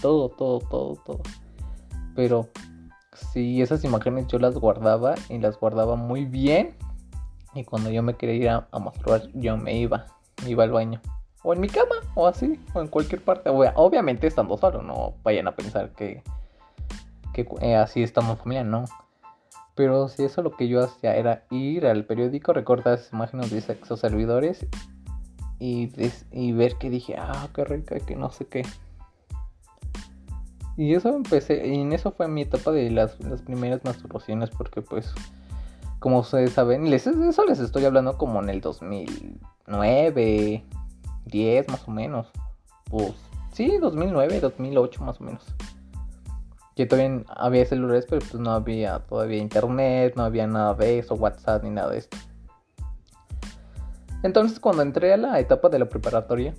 Todo 0.00 0.30
todo 0.30 0.58
todo 0.58 0.96
todo. 1.06 1.20
Pero 2.16 2.48
Sí, 3.12 3.60
esas 3.60 3.84
imágenes 3.84 4.26
yo 4.28 4.38
las 4.38 4.54
guardaba 4.54 5.14
y 5.28 5.38
las 5.38 5.58
guardaba 5.58 5.96
muy 5.96 6.24
bien. 6.24 6.74
Y 7.54 7.64
cuando 7.64 7.90
yo 7.90 8.02
me 8.02 8.14
quería 8.14 8.34
ir 8.34 8.48
a, 8.48 8.78
mostrar, 8.78 9.28
yo 9.34 9.56
me 9.58 9.76
iba, 9.76 10.06
me 10.42 10.50
iba 10.50 10.64
al 10.64 10.70
baño. 10.70 11.00
O 11.42 11.52
en 11.52 11.60
mi 11.60 11.68
cama, 11.68 11.96
o 12.14 12.26
así, 12.26 12.58
o 12.72 12.80
en 12.80 12.88
cualquier 12.88 13.22
parte. 13.22 13.50
Obviamente 13.50 14.26
estando 14.26 14.56
solo, 14.56 14.82
no 14.82 15.14
vayan 15.22 15.48
a 15.48 15.56
pensar 15.56 15.90
que, 15.90 16.22
que 17.34 17.46
eh, 17.60 17.76
así 17.76 18.02
estamos 18.02 18.38
familia, 18.38 18.64
no. 18.64 18.84
Pero 19.74 20.08
si 20.08 20.24
eso 20.24 20.42
lo 20.42 20.52
que 20.52 20.68
yo 20.68 20.82
hacía 20.82 21.16
era 21.16 21.44
ir 21.50 21.86
al 21.86 22.04
periódico, 22.04 22.52
recortar 22.52 22.94
esas 22.94 23.12
imágenes 23.12 23.50
de 23.50 23.60
sexo 23.60 23.96
servidores 23.96 24.66
y, 25.58 25.90
y 26.30 26.52
ver 26.52 26.76
que 26.76 26.90
dije, 26.90 27.16
ah, 27.18 27.48
qué 27.54 27.64
rica, 27.64 27.98
que 28.00 28.16
no 28.16 28.30
sé 28.30 28.46
qué. 28.46 28.62
Y 30.76 30.94
eso 30.94 31.08
empecé, 31.10 31.66
y 31.66 31.80
en 31.80 31.92
eso 31.92 32.12
fue 32.12 32.28
mi 32.28 32.42
etapa 32.42 32.70
de 32.72 32.90
las, 32.90 33.16
primeras 33.44 33.84
masturbaciones, 33.84 34.50
porque 34.50 34.80
pues, 34.80 35.12
como 35.98 36.20
ustedes 36.20 36.52
saben, 36.52 36.86
eso 36.92 37.44
les 37.46 37.58
estoy 37.58 37.84
hablando 37.84 38.16
como 38.16 38.40
en 38.42 38.48
el 38.48 38.62
2009, 38.62 40.64
10 41.26 41.68
más 41.68 41.86
o 41.86 41.90
menos. 41.90 42.30
Pues, 42.90 43.12
sí, 43.52 43.76
2009, 43.78 44.40
2008 44.40 45.04
más 45.04 45.20
o 45.20 45.24
menos. 45.24 45.44
Que 46.74 46.86
todavía 46.86 47.22
había 47.28 47.66
celulares, 47.66 48.06
pero 48.08 48.20
pues 48.20 48.40
no 48.40 48.52
había 48.52 49.00
todavía 49.00 49.36
internet, 49.38 50.14
no 50.16 50.24
había 50.24 50.46
nada 50.46 50.72
de 50.72 51.00
eso, 51.00 51.16
WhatsApp 51.16 51.64
ni 51.64 51.70
nada 51.70 51.90
de 51.90 51.98
esto. 51.98 52.16
Entonces 54.22 54.58
cuando 54.58 54.80
entré 54.82 55.12
a 55.12 55.18
la 55.18 55.38
etapa 55.38 55.68
de 55.68 55.80
la 55.80 55.86
preparatoria, 55.86 56.54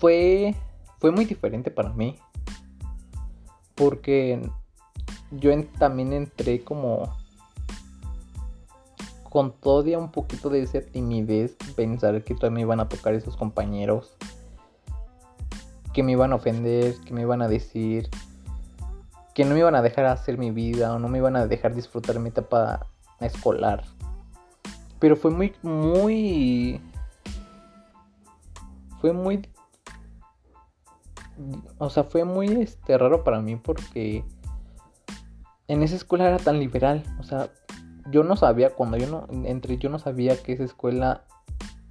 fue 0.00 0.56
fue 1.04 1.10
muy 1.10 1.26
diferente 1.26 1.70
para 1.70 1.90
mí. 1.90 2.18
Porque 3.74 4.40
yo 5.32 5.50
también 5.78 6.14
entré 6.14 6.64
como 6.64 7.14
con 9.24 9.52
todavía 9.52 9.98
un 9.98 10.10
poquito 10.10 10.48
de 10.48 10.62
esa 10.62 10.80
timidez, 10.80 11.56
pensar 11.76 12.24
que 12.24 12.34
todavía 12.34 12.54
me 12.54 12.60
iban 12.62 12.80
a 12.80 12.88
tocar 12.88 13.12
esos 13.12 13.36
compañeros, 13.36 14.16
que 15.92 16.02
me 16.02 16.12
iban 16.12 16.32
a 16.32 16.36
ofender, 16.36 16.96
que 17.04 17.12
me 17.12 17.20
iban 17.20 17.42
a 17.42 17.48
decir, 17.48 18.08
que 19.34 19.44
no 19.44 19.52
me 19.52 19.60
iban 19.60 19.74
a 19.74 19.82
dejar 19.82 20.06
hacer 20.06 20.38
mi 20.38 20.52
vida 20.52 20.94
o 20.94 20.98
no 20.98 21.08
me 21.08 21.18
iban 21.18 21.36
a 21.36 21.46
dejar 21.46 21.74
disfrutar 21.74 22.18
mi 22.18 22.30
etapa 22.30 22.86
escolar. 23.20 23.84
Pero 25.00 25.16
fue 25.16 25.30
muy, 25.30 25.54
muy... 25.62 26.80
Fue 29.02 29.12
muy 29.12 29.46
o 31.78 31.90
sea, 31.90 32.04
fue 32.04 32.24
muy 32.24 32.46
este, 32.46 32.96
raro 32.96 33.24
para 33.24 33.40
mí 33.40 33.56
porque 33.56 34.24
en 35.68 35.82
esa 35.82 35.96
escuela 35.96 36.28
era 36.28 36.38
tan 36.38 36.58
liberal. 36.58 37.02
O 37.18 37.22
sea, 37.22 37.50
yo 38.10 38.22
no 38.22 38.36
sabía, 38.36 38.70
cuando 38.70 38.96
yo 38.96 39.08
no 39.08 39.26
entré, 39.46 39.78
yo 39.78 39.88
no 39.88 39.98
sabía 39.98 40.40
que 40.42 40.52
esa 40.52 40.64
escuela 40.64 41.24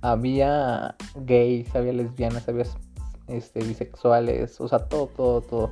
había 0.01 0.95
gays, 1.15 1.75
había 1.75 1.93
lesbianas, 1.93 2.47
había 2.47 2.65
este, 3.27 3.63
bisexuales, 3.63 4.59
o 4.59 4.67
sea, 4.67 4.79
todo, 4.87 5.07
todo, 5.07 5.41
todo. 5.41 5.71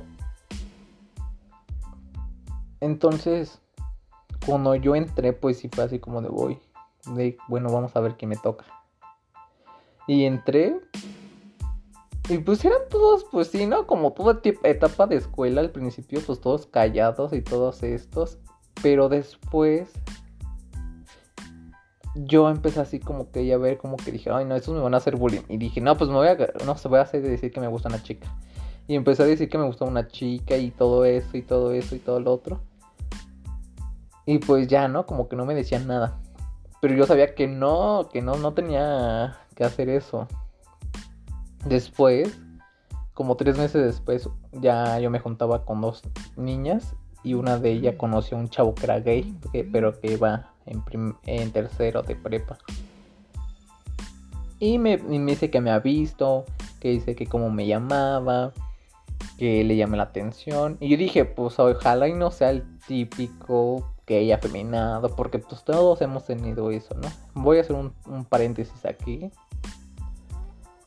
Entonces, 2.80 3.60
cuando 4.46 4.74
yo 4.74 4.96
entré, 4.96 5.32
pues 5.32 5.58
sí 5.58 5.68
fue 5.68 5.84
así 5.84 5.98
como 5.98 6.20
de 6.20 6.28
voy, 6.28 6.58
de 7.14 7.36
bueno, 7.48 7.72
vamos 7.72 7.94
a 7.94 8.00
ver 8.00 8.16
qué 8.16 8.26
me 8.26 8.36
toca. 8.36 8.64
Y 10.08 10.24
entré 10.24 10.80
y 12.28 12.38
pues 12.38 12.64
eran 12.64 12.80
todos, 12.88 13.24
pues 13.30 13.48
sí, 13.48 13.66
¿no? 13.66 13.86
Como 13.86 14.12
toda 14.12 14.40
etapa 14.62 15.06
de 15.06 15.16
escuela 15.16 15.60
al 15.60 15.70
principio, 15.70 16.20
pues 16.24 16.40
todos 16.40 16.66
callados 16.66 17.32
y 17.32 17.42
todos 17.42 17.82
estos. 17.82 18.38
Pero 18.80 19.08
después 19.08 19.90
yo 22.14 22.48
empecé 22.48 22.80
así 22.80 23.00
como 23.00 23.30
que 23.30 23.46
ya 23.46 23.56
ver 23.58 23.78
como 23.78 23.96
que 23.96 24.12
dije, 24.12 24.30
ay 24.30 24.44
no, 24.44 24.54
estos 24.54 24.74
me 24.74 24.80
van 24.80 24.94
a 24.94 24.98
hacer 24.98 25.16
bullying. 25.16 25.42
Y 25.48 25.56
dije, 25.56 25.80
no, 25.80 25.96
pues 25.96 26.10
me 26.10 26.16
voy 26.16 26.28
a, 26.28 26.36
no 26.64 26.76
se 26.76 26.88
voy 26.88 27.00
a 27.00 27.02
hacer 27.02 27.22
decir 27.22 27.52
que 27.52 27.60
me 27.60 27.68
gusta 27.68 27.88
una 27.88 28.02
chica. 28.02 28.28
Y 28.86 28.94
empecé 28.94 29.24
a 29.24 29.26
decir 29.26 29.48
que 29.48 29.58
me 29.58 29.66
gusta 29.66 29.84
una 29.84 30.06
chica 30.08 30.56
y 30.56 30.70
todo 30.70 31.04
eso 31.04 31.36
y 31.36 31.42
todo 31.42 31.72
eso 31.72 31.94
y 31.96 31.98
todo 31.98 32.20
lo 32.20 32.32
otro. 32.32 32.60
Y 34.26 34.38
pues 34.38 34.68
ya, 34.68 34.86
¿no? 34.86 35.06
Como 35.06 35.28
que 35.28 35.36
no 35.36 35.44
me 35.44 35.54
decían 35.54 35.86
nada. 35.88 36.20
Pero 36.80 36.94
yo 36.94 37.06
sabía 37.06 37.34
que 37.34 37.48
no, 37.48 38.08
que 38.12 38.22
no, 38.22 38.36
no 38.36 38.54
tenía 38.54 39.38
que 39.56 39.64
hacer 39.64 39.88
eso. 39.88 40.28
Después, 41.64 42.38
como 43.14 43.36
tres 43.36 43.56
meses 43.56 43.84
después, 43.84 44.28
ya 44.52 44.98
yo 44.98 45.10
me 45.10 45.18
juntaba 45.18 45.64
con 45.64 45.80
dos 45.80 46.02
niñas 46.36 46.94
y 47.22 47.34
una 47.34 47.58
de 47.58 47.70
ellas 47.70 47.94
conoció 47.96 48.36
a 48.36 48.40
un 48.40 48.48
chavo 48.48 48.74
que 48.74 48.84
era 48.84 49.00
gay, 49.00 49.36
pero 49.70 49.98
que 50.00 50.12
iba 50.12 50.52
en, 50.66 50.82
en 51.26 51.52
tercero 51.52 52.02
de 52.02 52.16
prepa. 52.16 52.58
Y 54.58 54.78
me, 54.78 54.96
dice 54.96 55.50
que 55.50 55.60
me 55.60 55.72
ha 55.72 55.80
visto, 55.80 56.44
que 56.78 56.90
dice 56.90 57.16
que 57.16 57.26
cómo 57.26 57.50
me 57.50 57.66
llamaba, 57.66 58.52
que 59.36 59.64
le 59.64 59.76
llamé 59.76 59.96
la 59.96 60.04
atención. 60.04 60.76
Y 60.78 60.88
yo 60.88 60.96
dije, 60.96 61.24
pues 61.24 61.58
ojalá 61.58 62.06
y 62.06 62.14
no 62.14 62.30
sea 62.30 62.50
el 62.50 62.64
típico 62.86 63.92
gay 64.06 64.30
afeminado, 64.30 65.16
porque 65.16 65.40
pues 65.40 65.64
todos 65.64 66.00
hemos 66.00 66.26
tenido 66.26 66.70
eso, 66.70 66.94
¿no? 66.94 67.08
Voy 67.34 67.58
a 67.58 67.62
hacer 67.62 67.74
un, 67.74 67.92
un 68.06 68.24
paréntesis 68.24 68.84
aquí. 68.84 69.30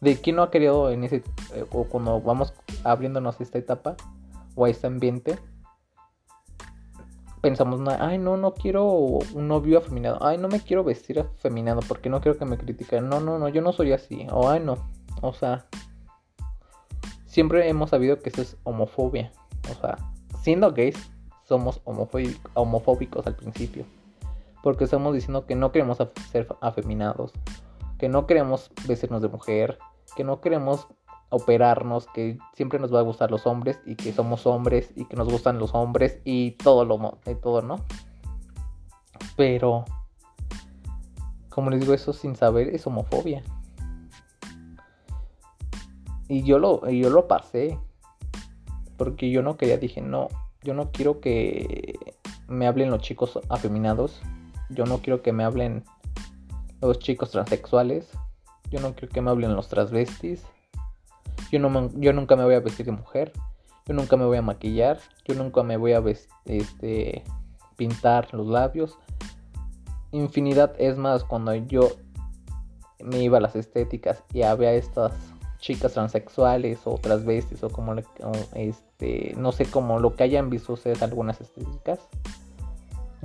De 0.05 0.21
quién 0.21 0.35
no 0.35 0.43
ha 0.43 0.51
querido 0.51 0.91
en 0.91 1.03
ese, 1.03 1.23
eh, 1.55 1.65
o 1.71 1.85
cuando 1.85 2.21
vamos 2.21 2.53
abriéndonos 2.83 3.41
esta 3.41 3.57
etapa, 3.57 3.95
o 4.53 4.65
a 4.65 4.69
este 4.69 4.85
ambiente, 4.85 5.39
pensamos, 7.41 7.81
ay, 7.99 8.19
no, 8.19 8.37
no 8.37 8.53
quiero 8.53 8.85
un 8.85 9.47
novio 9.47 9.79
afeminado, 9.79 10.19
ay, 10.21 10.37
no 10.37 10.47
me 10.47 10.59
quiero 10.59 10.83
vestir 10.83 11.19
afeminado 11.19 11.79
porque 11.87 12.07
no 12.07 12.21
quiero 12.21 12.37
que 12.37 12.45
me 12.45 12.55
critiquen, 12.55 13.09
no, 13.09 13.19
no, 13.19 13.39
no, 13.39 13.49
yo 13.49 13.63
no 13.63 13.73
soy 13.73 13.93
así, 13.93 14.27
o 14.31 14.47
ay, 14.47 14.59
no, 14.59 14.77
o 15.23 15.33
sea, 15.33 15.65
siempre 17.25 17.67
hemos 17.67 17.89
sabido 17.89 18.19
que 18.19 18.29
eso 18.29 18.43
es 18.43 18.57
homofobia, 18.63 19.31
o 19.71 19.73
sea, 19.81 19.97
siendo 20.43 20.71
gays, 20.71 20.97
somos 21.45 21.81
homofóbicos 22.53 23.25
al 23.25 23.35
principio, 23.35 23.85
porque 24.61 24.83
estamos 24.83 25.15
diciendo 25.15 25.47
que 25.47 25.55
no 25.55 25.71
queremos 25.71 25.97
ser 26.31 26.47
afeminados, 26.61 27.33
que 27.97 28.07
no 28.07 28.27
queremos 28.27 28.69
vestirnos 28.87 29.23
de 29.23 29.29
mujer, 29.29 29.79
que 30.15 30.23
no 30.23 30.41
queremos 30.41 30.87
operarnos, 31.29 32.07
que 32.07 32.37
siempre 32.53 32.79
nos 32.79 32.93
va 32.93 32.99
a 32.99 33.03
gustar 33.03 33.31
los 33.31 33.45
hombres 33.47 33.79
y 33.85 33.95
que 33.95 34.13
somos 34.13 34.45
hombres 34.45 34.91
y 34.95 35.05
que 35.05 35.15
nos 35.15 35.29
gustan 35.29 35.59
los 35.59 35.73
hombres 35.73 36.21
y 36.23 36.51
todo 36.51 36.85
lo 36.85 37.19
y 37.25 37.35
todo, 37.35 37.61
¿no? 37.61 37.77
Pero 39.35 39.85
como 41.49 41.69
les 41.69 41.79
digo, 41.79 41.93
eso 41.93 42.13
sin 42.13 42.35
saber 42.35 42.69
es 42.69 42.85
homofobia. 42.85 43.43
Y 46.27 46.43
yo 46.43 46.59
lo 46.59 46.89
yo 46.89 47.09
lo 47.09 47.27
pasé 47.27 47.77
porque 48.97 49.29
yo 49.29 49.41
no 49.41 49.57
quería, 49.57 49.77
dije, 49.77 50.01
no, 50.01 50.29
yo 50.63 50.73
no 50.73 50.91
quiero 50.91 51.19
que 51.19 51.99
me 52.47 52.67
hablen 52.67 52.89
los 52.89 53.01
chicos 53.01 53.39
afeminados. 53.49 54.21
Yo 54.69 54.85
no 54.85 54.99
quiero 54.99 55.21
que 55.21 55.31
me 55.31 55.43
hablen 55.43 55.83
los 56.81 56.99
chicos 56.99 57.31
transexuales. 57.31 58.09
Yo 58.75 58.81
no 58.81 58.93
quiero 58.93 59.13
que 59.13 59.21
me 59.21 59.29
hablen 59.29 59.55
los 59.55 59.69
transvestis. 59.69 60.43
Yo, 61.49 61.59
no, 61.59 61.89
yo 61.93 62.11
nunca 62.11 62.35
me 62.35 62.43
voy 62.43 62.55
a 62.55 62.59
vestir 62.59 62.85
de 62.85 62.91
mujer. 62.91 63.31
Yo 63.85 63.93
nunca 63.93 64.17
me 64.17 64.25
voy 64.25 64.37
a 64.37 64.41
maquillar. 64.41 64.99
Yo 65.23 65.33
nunca 65.33 65.63
me 65.63 65.77
voy 65.77 65.93
a 65.93 66.03
este, 66.43 67.23
pintar 67.77 68.33
los 68.33 68.47
labios. 68.47 68.99
Infinidad 70.11 70.75
es 70.77 70.97
más 70.97 71.23
cuando 71.23 71.55
yo 71.55 71.87
me 73.01 73.19
iba 73.19 73.37
a 73.37 73.41
las 73.41 73.55
estéticas 73.55 74.21
y 74.33 74.41
había 74.41 74.73
estas 74.73 75.13
chicas 75.59 75.93
transexuales 75.93 76.81
o 76.83 76.97
transvestis 76.97 77.63
o 77.63 77.69
como 77.69 77.95
este 78.55 79.33
no 79.37 79.51
sé 79.51 79.65
cómo 79.65 79.99
lo 79.99 80.15
que 80.15 80.23
hayan 80.23 80.49
visto 80.49 80.73
ustedes 80.73 81.01
algunas 81.01 81.41
estéticas 81.41 81.99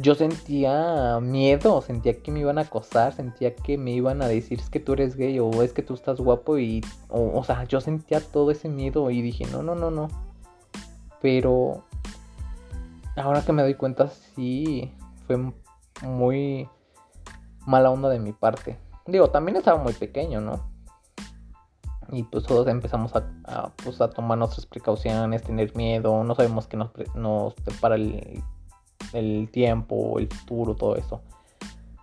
yo 0.01 0.15
sentía 0.15 1.19
miedo, 1.21 1.83
sentía 1.83 2.23
que 2.23 2.31
me 2.31 2.41
iban 2.41 2.59
a 2.59 2.63
acosar, 2.63 3.13
sentía 3.13 3.55
que 3.55 3.77
me 3.77 3.91
iban 3.93 4.23
a 4.23 4.29
decir 4.29 4.61
es 4.61 4.71
que 4.71 4.81
tú 4.81 4.95
eres 4.95 5.17
gay 5.17 5.39
o 5.39 5.63
es 5.63 5.73
que 5.73 5.83
tú 5.83 5.95
estás 5.95 6.21
guapo 6.21 6.59
y, 6.59 6.83
o, 7.09 7.43
sea, 7.45 7.65
yo 7.65 7.81
sentía 7.81 8.21
todo 8.21 8.51
ese 8.51 8.69
miedo 8.69 9.11
y 9.11 9.23
dije, 9.23 9.47
no, 9.47 9.63
no, 9.63 9.75
no, 9.75 9.91
no. 9.91 10.09
Pero 11.21 11.85
ahora 13.17 13.43
que 13.43 13.53
me 13.53 13.63
doy 13.63 13.75
cuenta, 13.75 14.09
sí, 14.09 14.93
fue 15.27 15.53
muy 16.03 16.69
mala 17.67 17.91
onda 17.91 18.09
de 18.09 18.19
mi 18.19 18.33
parte. 18.33 18.79
Digo, 19.07 19.31
también 19.31 19.57
estaba 19.57 19.83
muy 19.83 19.93
pequeño, 19.93 20.41
¿no? 20.41 20.71
Y 22.13 22.25
pues 22.25 22.45
todos 22.45 22.67
empezamos 22.69 23.13
a, 23.15 23.73
pues, 23.85 24.01
a 24.01 24.11
tomar 24.11 24.39
nuestras 24.39 24.67
precauciones, 24.67 25.43
tener 25.43 25.77
miedo, 25.77 26.25
no 26.25 26.35
sabemos 26.35 26.67
que 26.67 26.77
nos, 26.77 26.91
nos 27.15 27.55
separa 27.65 27.95
el 27.95 28.43
el 29.13 29.49
tiempo, 29.51 30.19
el 30.19 30.29
futuro, 30.29 30.75
todo 30.75 30.97
eso. 30.97 31.21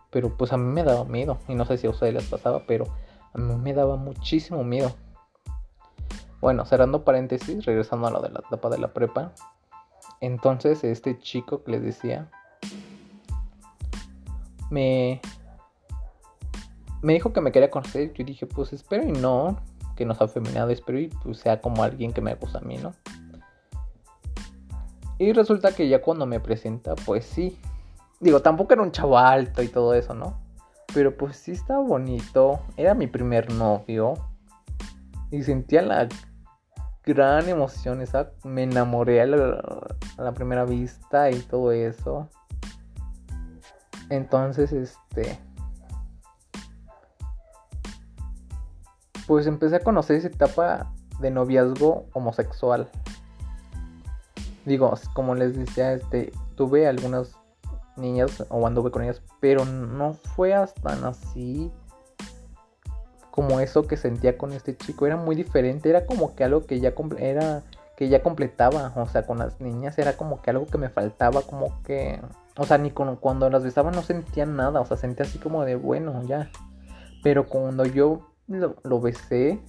Pero 0.10 0.36
pues 0.38 0.54
a 0.54 0.58
mí 0.58 0.72
me 0.72 0.84
daba 0.84 1.04
miedo. 1.06 1.38
Y 1.48 1.56
no 1.56 1.66
sé 1.66 1.78
si 1.78 1.88
a 1.88 1.90
ustedes 1.90 2.14
les 2.14 2.26
pasaba, 2.26 2.64
pero 2.66 2.86
a 3.34 3.38
mí 3.38 3.56
me 3.56 3.74
daba 3.74 3.96
muchísimo 3.96 4.64
miedo. 4.64 4.94
Bueno, 6.40 6.66
cerrando 6.66 7.04
paréntesis, 7.04 7.66
regresando 7.66 8.08
a 8.08 8.12
lo 8.12 8.22
de 8.22 8.30
la 8.30 8.40
etapa 8.40 8.70
de 8.70 8.78
la 8.78 8.94
prepa. 8.94 9.32
Entonces 10.22 10.84
este 10.84 11.20
chico 11.20 11.64
que 11.64 11.72
les 11.72 11.84
decía 11.84 12.30
me 14.70 15.22
me 17.02 17.14
dijo 17.14 17.32
que 17.32 17.42
me 17.42 17.52
quería 17.52 17.70
conocer. 17.70 18.14
Yo 18.14 18.26
dije, 18.26 18.46
pues 18.46 18.74
espero 18.74 19.04
y 19.04 19.12
no, 19.12 19.58
que 19.96 20.06
nos 20.06 20.22
ha 20.22 20.28
feminado, 20.28 20.70
espero 20.70 21.00
y 21.00 21.08
pues 21.08 21.40
sea 21.40 21.62
como 21.62 21.84
alguien 21.84 22.14
que 22.14 22.22
me 22.22 22.36
gusta 22.36 22.60
a 22.60 22.62
mí, 22.62 22.78
¿no? 22.78 22.94
Y 25.20 25.34
resulta 25.34 25.74
que 25.74 25.88
ya 25.88 26.02
cuando 26.02 26.26
me 26.26 26.40
presenta, 26.40 26.96
pues 26.96 27.26
sí. 27.26 27.60
Digo, 28.20 28.42
tampoco 28.42 28.74
era 28.74 28.84
un 28.84 28.92
chavo 28.92 29.18
alto 29.18 29.64
y 29.64 29.68
todo 29.68 29.94
eso, 29.94 30.14
¿no? 30.14 30.40
Pero 30.94 31.16
pues 31.16 31.38
sí 31.38 31.52
estaba 31.52 31.82
bonito. 31.82 32.60
Era 32.78 32.94
mi 32.94 33.08
primer 33.08 33.52
novio. 33.52 34.14
Y 35.32 35.44
sentía 35.44 35.82
la 35.82 36.08
gran 37.04 37.50
emoción. 37.50 38.02
Esa, 38.02 38.32
me 38.44 38.64
enamoré 38.64 39.22
a 39.22 39.26
la, 39.26 40.32
primera 40.34 40.66
vista 40.66 41.32
y 41.32 41.40
todo 41.40 41.72
eso. 41.72 42.30
Entonces, 44.10 44.72
este... 44.72 45.40
Pues 49.26 49.46
empecé 49.46 49.76
a 49.76 49.80
conocer 49.82 50.16
esa 50.16 50.28
etapa 50.28 50.94
de 51.20 51.32
noviazgo 51.32 52.06
homosexual. 52.14 52.90
Digo, 54.68 54.94
como 55.14 55.34
les 55.34 55.58
decía, 55.58 55.94
este, 55.94 56.34
tuve 56.56 56.88
algunas 56.88 57.32
niñas 57.96 58.44
o 58.50 58.68
anduve 58.68 58.92
con 58.92 59.02
ellas, 59.02 59.22
pero 59.40 59.64
no 59.64 60.14
fue 60.14 60.54
hasta 60.54 61.08
así 61.08 61.72
como 63.32 63.62
eso 63.62 63.88
que 63.88 63.96
sentía 63.96 64.38
con 64.38 64.52
este 64.52 64.76
chico. 64.76 65.08
Era 65.08 65.16
muy 65.16 65.38
diferente, 65.38 65.90
era 65.90 66.06
como 66.06 66.36
que 66.36 66.44
algo 66.44 66.66
que 66.66 66.82
ya 66.82 66.94
era 67.18 67.64
que 67.96 68.10
ya 68.10 68.22
completaba, 68.22 68.92
o 68.98 69.08
sea, 69.08 69.26
con 69.26 69.40
las 69.40 69.62
niñas 69.62 69.98
era 69.98 70.18
como 70.18 70.42
que 70.42 70.50
algo 70.50 70.68
que 70.68 70.78
me 70.78 70.90
faltaba, 70.90 71.44
como 71.44 71.82
que, 71.84 72.20
o 72.58 72.66
sea, 72.66 72.78
ni 72.78 72.92
con, 72.92 73.16
cuando 73.16 73.50
las 73.50 73.64
besaba 73.64 73.90
no 73.90 74.04
sentía 74.04 74.46
nada, 74.46 74.82
o 74.82 74.86
sea, 74.86 74.98
sentía 74.98 75.26
así 75.26 75.40
como 75.40 75.64
de 75.64 75.78
bueno, 75.78 76.22
ya. 76.24 76.52
Pero 77.24 77.48
cuando 77.48 77.86
yo 77.86 78.28
lo, 78.48 78.76
lo 78.84 79.00
besé, 79.00 79.62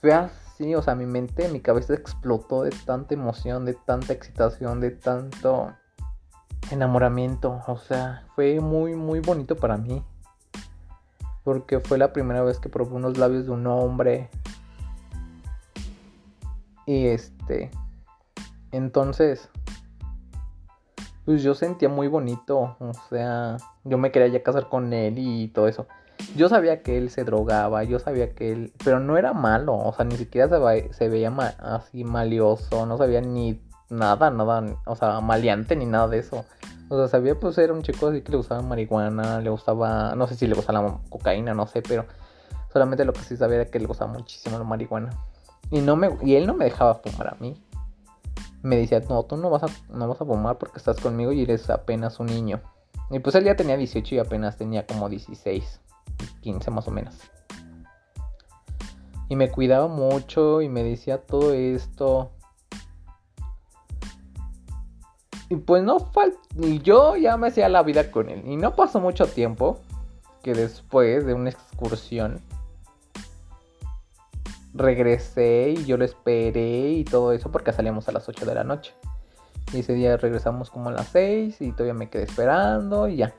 fue 0.00 0.14
así 0.14 0.32
o 0.74 0.82
sea, 0.82 0.94
mi 0.94 1.06
mente, 1.06 1.48
mi 1.48 1.60
cabeza 1.60 1.94
explotó 1.94 2.62
de 2.62 2.70
tanta 2.70 3.14
emoción, 3.14 3.64
de 3.64 3.74
tanta 3.74 4.12
excitación, 4.12 4.80
de 4.80 4.90
tanto 4.90 5.72
enamoramiento. 6.70 7.62
O 7.66 7.76
sea, 7.76 8.26
fue 8.34 8.60
muy, 8.60 8.94
muy 8.94 9.20
bonito 9.20 9.56
para 9.56 9.76
mí. 9.76 10.02
Porque 11.44 11.80
fue 11.80 11.98
la 11.98 12.12
primera 12.12 12.42
vez 12.42 12.58
que 12.58 12.68
probé 12.68 12.94
unos 12.94 13.18
labios 13.18 13.46
de 13.46 13.50
un 13.50 13.66
hombre. 13.66 14.30
Y 16.86 17.06
este. 17.06 17.70
Entonces. 18.70 19.48
Pues 21.24 21.42
yo 21.42 21.54
sentía 21.54 21.88
muy 21.88 22.08
bonito. 22.08 22.76
O 22.78 22.92
sea, 23.08 23.56
yo 23.84 23.98
me 23.98 24.10
quería 24.10 24.28
ya 24.28 24.42
casar 24.42 24.68
con 24.68 24.92
él 24.92 25.14
y 25.18 25.48
todo 25.48 25.68
eso. 25.68 25.86
Yo 26.36 26.48
sabía 26.48 26.82
que 26.82 26.96
él 26.96 27.10
se 27.10 27.24
drogaba, 27.24 27.84
yo 27.84 27.98
sabía 27.98 28.34
que 28.34 28.52
él, 28.52 28.72
pero 28.84 29.00
no 29.00 29.18
era 29.18 29.32
malo, 29.32 29.76
o 29.76 29.92
sea, 29.92 30.04
ni 30.04 30.16
siquiera 30.16 30.48
se, 30.92 31.08
veía 31.08 31.30
así 31.58 32.04
malioso, 32.04 32.86
no 32.86 32.96
sabía 32.96 33.20
ni 33.20 33.60
nada, 33.90 34.30
nada, 34.30 34.64
o 34.86 34.96
sea, 34.96 35.20
maleante 35.20 35.76
ni 35.76 35.86
nada 35.86 36.08
de 36.08 36.18
eso. 36.18 36.44
O 36.88 36.96
sea, 36.96 37.08
sabía 37.08 37.38
pues 37.38 37.56
era 37.58 37.72
un 37.72 37.82
chico 37.82 38.08
así 38.08 38.22
que 38.22 38.32
le 38.32 38.38
gustaba 38.38 38.62
marihuana, 38.62 39.40
le 39.40 39.50
gustaba, 39.50 40.14
no 40.14 40.26
sé 40.26 40.34
si 40.34 40.46
le 40.46 40.54
gustaba 40.54 40.82
la 40.82 40.98
cocaína, 41.10 41.54
no 41.54 41.66
sé, 41.66 41.82
pero 41.82 42.06
solamente 42.72 43.04
lo 43.04 43.12
que 43.12 43.20
sí 43.20 43.36
sabía 43.36 43.56
era 43.56 43.70
que 43.70 43.78
le 43.78 43.86
gustaba 43.86 44.12
muchísimo 44.12 44.58
la 44.58 44.64
marihuana. 44.64 45.10
Y 45.70 45.80
no 45.80 45.96
me 45.96 46.10
y 46.22 46.34
él 46.36 46.46
no 46.46 46.54
me 46.54 46.66
dejaba 46.66 46.96
fumar 46.96 47.28
a 47.28 47.36
mí. 47.40 47.54
Me 48.62 48.76
decía, 48.76 49.00
"No, 49.08 49.22
tú 49.24 49.36
no 49.36 49.50
vas 49.50 49.62
a 49.64 49.66
no 49.90 50.06
vas 50.08 50.20
a 50.20 50.24
fumar 50.24 50.58
porque 50.58 50.78
estás 50.78 51.00
conmigo 51.00 51.32
y 51.32 51.42
eres 51.42 51.70
apenas 51.70 52.20
un 52.20 52.26
niño." 52.26 52.60
Y 53.10 53.18
pues 53.18 53.34
él 53.34 53.44
ya 53.44 53.56
tenía 53.56 53.76
18 53.76 54.14
y 54.14 54.18
apenas 54.18 54.56
tenía 54.56 54.86
como 54.86 55.08
16. 55.08 55.80
15 56.42 56.70
más 56.70 56.86
o 56.86 56.90
menos. 56.90 57.14
Y 59.28 59.36
me 59.36 59.50
cuidaba 59.50 59.88
mucho 59.88 60.60
y 60.60 60.68
me 60.68 60.84
decía 60.84 61.18
todo 61.18 61.54
esto. 61.54 62.30
Y 65.48 65.56
pues 65.56 65.82
no 65.82 65.98
falta. 66.00 66.38
Y 66.60 66.80
yo 66.80 67.16
ya 67.16 67.38
me 67.38 67.48
hacía 67.48 67.70
la 67.70 67.82
vida 67.82 68.10
con 68.10 68.28
él. 68.28 68.42
Y 68.46 68.56
no 68.56 68.74
pasó 68.74 69.00
mucho 69.00 69.26
tiempo 69.26 69.80
que 70.42 70.52
después 70.52 71.24
de 71.24 71.32
una 71.32 71.50
excursión 71.50 72.40
regresé 74.74 75.74
y 75.76 75.84
yo 75.84 75.96
lo 75.96 76.04
esperé 76.04 76.90
y 76.90 77.04
todo 77.04 77.32
eso 77.32 77.50
porque 77.50 77.72
salíamos 77.72 78.08
a 78.08 78.12
las 78.12 78.28
8 78.28 78.44
de 78.44 78.54
la 78.54 78.64
noche. 78.64 78.92
Y 79.72 79.80
ese 79.80 79.94
día 79.94 80.16
regresamos 80.16 80.70
como 80.70 80.90
a 80.90 80.92
las 80.92 81.08
6 81.08 81.60
y 81.60 81.72
todavía 81.72 81.94
me 81.94 82.10
quedé 82.10 82.24
esperando 82.24 83.08
y 83.08 83.16
ya. 83.16 83.34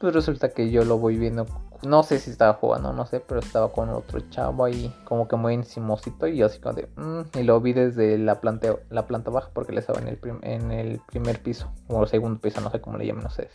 Pues 0.00 0.12
resulta 0.12 0.50
que 0.50 0.70
yo 0.70 0.84
lo 0.84 0.98
voy 0.98 1.16
viendo 1.16 1.46
no 1.86 2.02
sé 2.02 2.18
si 2.18 2.30
estaba 2.30 2.54
jugando, 2.54 2.92
no 2.92 3.06
sé, 3.06 3.20
pero 3.20 3.40
estaba 3.40 3.70
con 3.72 3.88
otro 3.90 4.20
chavo 4.30 4.64
ahí, 4.64 4.94
como 5.04 5.28
que 5.28 5.36
muy 5.36 5.54
encimosito. 5.54 6.26
Y 6.26 6.36
yo 6.36 6.46
así 6.46 6.60
como 6.60 6.74
de. 6.74 6.88
Mm", 6.96 7.38
y 7.38 7.42
lo 7.42 7.60
vi 7.60 7.72
desde 7.72 8.18
la 8.18 8.40
planta, 8.40 8.76
la 8.90 9.06
planta 9.06 9.30
baja, 9.30 9.50
porque 9.52 9.72
le 9.72 9.80
estaba 9.80 10.00
en 10.00 10.08
el, 10.08 10.18
en 10.42 10.72
el 10.72 11.00
primer 11.06 11.42
piso, 11.42 11.70
o 11.88 12.02
el 12.02 12.08
segundo 12.08 12.40
piso, 12.40 12.60
no 12.60 12.70
sé 12.70 12.80
cómo 12.80 12.98
le 12.98 13.06
llaman 13.06 13.26
ustedes. 13.26 13.54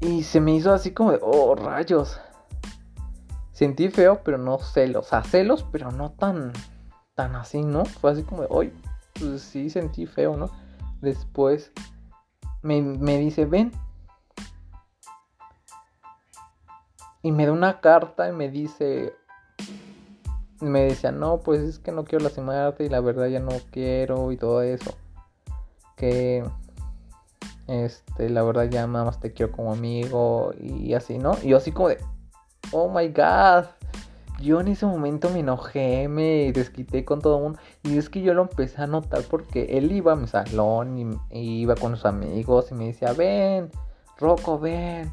Y 0.00 0.22
se 0.22 0.40
me 0.40 0.54
hizo 0.54 0.72
así 0.72 0.92
como 0.92 1.12
de. 1.12 1.18
Oh, 1.22 1.54
rayos. 1.54 2.18
Sentí 3.52 3.90
feo, 3.90 4.22
pero 4.24 4.38
no 4.38 4.58
celos. 4.58 5.06
O 5.06 5.08
sea, 5.08 5.22
celos, 5.22 5.66
pero 5.70 5.90
no 5.92 6.12
tan. 6.12 6.52
tan 7.14 7.36
así, 7.36 7.62
¿no? 7.62 7.84
Fue 7.84 8.10
así 8.12 8.22
como 8.22 8.42
de. 8.42 8.48
Oye, 8.50 8.72
pues 9.18 9.42
sí 9.42 9.68
sentí 9.68 10.06
feo, 10.06 10.36
¿no? 10.36 10.50
Después 11.02 11.72
me, 12.62 12.80
me 12.80 13.18
dice, 13.18 13.44
ven 13.44 13.72
y 17.22 17.32
me 17.32 17.46
da 17.46 17.52
una 17.52 17.80
carta 17.80 18.28
y 18.28 18.32
me 18.32 18.48
dice, 18.48 19.14
me 20.60 20.82
decía, 20.82 21.12
no, 21.12 21.40
pues 21.40 21.60
es 21.60 21.78
que 21.78 21.92
no 21.92 22.04
quiero 22.04 22.24
lastimarte 22.24 22.84
y 22.84 22.88
la 22.88 23.00
verdad 23.00 23.26
ya 23.26 23.40
no 23.40 23.52
quiero 23.70 24.32
y 24.32 24.36
todo 24.36 24.62
eso. 24.62 24.94
Que, 25.96 26.44
este, 27.66 28.30
la 28.30 28.42
verdad 28.42 28.68
ya 28.70 28.86
nada 28.86 29.04
más 29.04 29.20
te 29.20 29.32
quiero 29.32 29.52
como 29.52 29.72
amigo 29.72 30.52
y 30.58 30.94
así, 30.94 31.18
¿no? 31.18 31.36
Y 31.42 31.48
yo 31.48 31.58
así 31.58 31.72
como 31.72 31.88
de, 31.88 31.98
oh 32.72 32.88
my 32.88 33.08
god. 33.08 33.66
Yo 34.40 34.58
en 34.58 34.68
ese 34.68 34.86
momento 34.86 35.28
me 35.28 35.40
enojé, 35.40 36.08
me 36.08 36.50
desquité 36.52 37.04
con 37.04 37.20
todo 37.20 37.36
el 37.36 37.42
mundo. 37.42 37.58
Y 37.82 37.98
es 37.98 38.08
que 38.08 38.22
yo 38.22 38.32
lo 38.32 38.42
empecé 38.42 38.80
a 38.80 38.86
notar 38.86 39.22
porque 39.28 39.76
él 39.76 39.92
iba 39.92 40.12
a 40.12 40.16
mi 40.16 40.26
salón 40.26 41.20
y, 41.30 41.60
iba 41.60 41.74
con 41.74 41.94
sus 41.94 42.06
amigos 42.06 42.70
y 42.70 42.74
me 42.74 42.86
decía, 42.86 43.12
ven, 43.12 43.70
Rocco, 44.18 44.58
ven 44.58 45.12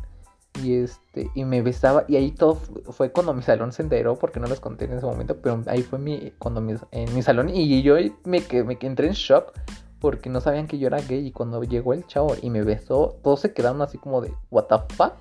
y 0.63 0.75
este 0.75 1.29
y 1.35 1.45
me 1.45 1.61
besaba 1.61 2.05
y 2.07 2.15
ahí 2.15 2.31
todo 2.31 2.55
fue 2.55 3.11
cuando 3.11 3.33
mi 3.33 3.41
salón 3.41 3.71
se 3.71 3.81
enteró 3.81 4.15
porque 4.15 4.39
no 4.39 4.47
les 4.47 4.59
conté 4.59 4.85
en 4.85 4.93
ese 4.93 5.05
momento 5.05 5.37
pero 5.41 5.61
ahí 5.67 5.83
fue 5.83 5.99
mi 5.99 6.31
cuando 6.37 6.61
mi, 6.61 6.75
en 6.91 7.13
mi 7.13 7.21
salón 7.21 7.49
y 7.49 7.81
yo 7.81 7.95
me, 8.25 8.41
me 8.63 8.77
entré 8.81 9.07
en 9.07 9.13
shock 9.13 9.53
porque 9.99 10.29
no 10.29 10.41
sabían 10.41 10.67
que 10.67 10.77
yo 10.77 10.87
era 10.87 11.01
gay 11.01 11.27
y 11.27 11.31
cuando 11.31 11.63
llegó 11.63 11.93
el 11.93 12.05
chavo 12.07 12.35
y 12.41 12.49
me 12.49 12.63
besó 12.63 13.17
todos 13.23 13.41
se 13.41 13.53
quedaron 13.53 13.81
así 13.81 13.97
como 13.97 14.21
de 14.21 14.33
what 14.51 14.65
the 14.65 14.77
fuck 14.95 15.13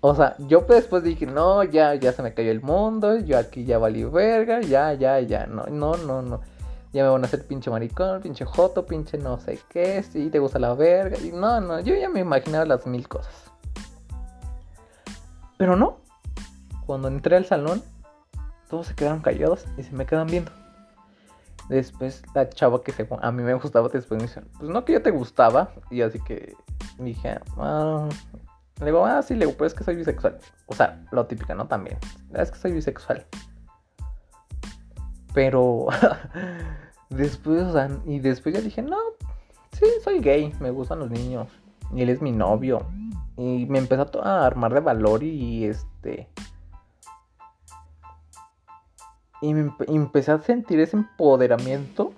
o 0.00 0.14
sea 0.14 0.36
yo 0.38 0.60
después 0.68 1.02
dije 1.02 1.26
no 1.26 1.64
ya 1.64 1.94
ya 1.94 2.12
se 2.12 2.22
me 2.22 2.34
cayó 2.34 2.50
el 2.50 2.62
mundo 2.62 3.18
yo 3.18 3.38
aquí 3.38 3.64
ya 3.64 3.78
valí 3.78 4.04
verga 4.04 4.60
ya 4.60 4.92
ya 4.94 5.20
ya 5.20 5.46
no 5.46 5.66
no 5.66 5.96
no 5.96 6.22
no 6.22 6.40
ya 6.92 7.02
me 7.02 7.10
van 7.10 7.22
a 7.22 7.26
hacer 7.26 7.46
pinche 7.46 7.70
maricón, 7.70 8.20
pinche 8.22 8.44
joto, 8.44 8.86
pinche 8.86 9.18
no 9.18 9.38
sé 9.38 9.58
qué, 9.68 10.02
si 10.02 10.30
te 10.30 10.38
gusta 10.38 10.58
la 10.58 10.74
verga. 10.74 11.18
Y 11.22 11.32
no, 11.32 11.60
no, 11.60 11.80
yo 11.80 11.94
ya 11.94 12.08
me 12.08 12.20
imaginaba 12.20 12.64
las 12.64 12.86
mil 12.86 13.06
cosas. 13.08 13.47
Pero 15.58 15.76
no. 15.76 15.98
Cuando 16.86 17.08
entré 17.08 17.36
al 17.36 17.44
salón, 17.44 17.82
todos 18.70 18.86
se 18.86 18.94
quedaron 18.94 19.20
callados 19.20 19.66
y 19.76 19.82
se 19.82 19.92
me 19.92 20.06
quedan 20.06 20.28
viendo. 20.28 20.50
Después 21.68 22.22
la 22.34 22.48
chava 22.48 22.82
que 22.82 22.94
a 23.20 23.30
mí 23.30 23.42
me 23.42 23.52
gustaba 23.54 23.90
después 23.90 24.18
me 24.18 24.26
dice, 24.26 24.40
pues 24.58 24.70
no 24.70 24.84
que 24.84 24.94
yo 24.94 25.02
te 25.02 25.10
gustaba. 25.10 25.72
Y 25.90 26.00
así 26.00 26.18
que 26.20 26.54
dije, 26.98 27.38
ah, 27.58 28.08
le 28.80 28.86
digo, 28.86 29.04
ah, 29.04 29.22
sí, 29.22 29.34
le 29.34 29.46
digo, 29.46 29.58
pues 29.58 29.72
es 29.72 29.78
que 29.78 29.84
soy 29.84 29.96
bisexual. 29.96 30.38
O 30.66 30.74
sea, 30.74 31.04
lo 31.10 31.26
típico, 31.26 31.54
¿no? 31.54 31.66
También. 31.66 31.98
Es 32.34 32.50
que 32.50 32.58
soy 32.58 32.72
bisexual. 32.72 33.26
Pero 35.34 35.88
después, 37.10 37.62
o 37.64 37.72
sea, 37.72 37.90
y 38.06 38.20
después 38.20 38.54
ya 38.54 38.60
dije, 38.60 38.80
no, 38.80 38.98
sí, 39.72 39.86
soy 40.02 40.20
gay, 40.20 40.54
me 40.60 40.70
gustan 40.70 41.00
los 41.00 41.10
niños. 41.10 41.48
Y 41.92 42.02
él 42.02 42.08
es 42.08 42.22
mi 42.22 42.32
novio. 42.32 42.86
Y 43.38 43.66
me 43.66 43.78
empezó 43.78 44.22
a 44.22 44.44
armar 44.44 44.74
de 44.74 44.80
valor 44.80 45.22
y 45.22 45.64
este... 45.64 46.28
Y 49.40 49.54
me 49.54 49.72
empecé 49.86 50.32
a 50.32 50.38
sentir 50.40 50.80
ese 50.80 50.96
empoderamiento 50.96 52.12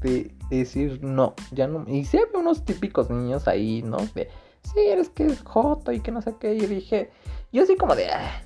de 0.00 0.34
decir 0.48 1.02
no, 1.02 1.34
ya 1.52 1.66
no. 1.66 1.84
Y 1.86 2.06
sí 2.06 2.18
había 2.18 2.38
unos 2.38 2.64
típicos 2.64 3.10
niños 3.10 3.46
ahí, 3.46 3.82
¿no? 3.82 3.98
De, 4.14 4.30
sí, 4.62 4.80
eres 4.80 5.10
que 5.10 5.26
es 5.26 5.42
joto 5.42 5.92
y 5.92 6.00
que 6.00 6.10
no 6.10 6.22
sé 6.22 6.34
qué. 6.40 6.54
Y 6.54 6.66
dije, 6.66 7.10
yo 7.52 7.62
así 7.62 7.76
como 7.76 7.94
de, 7.94 8.10
ah". 8.10 8.42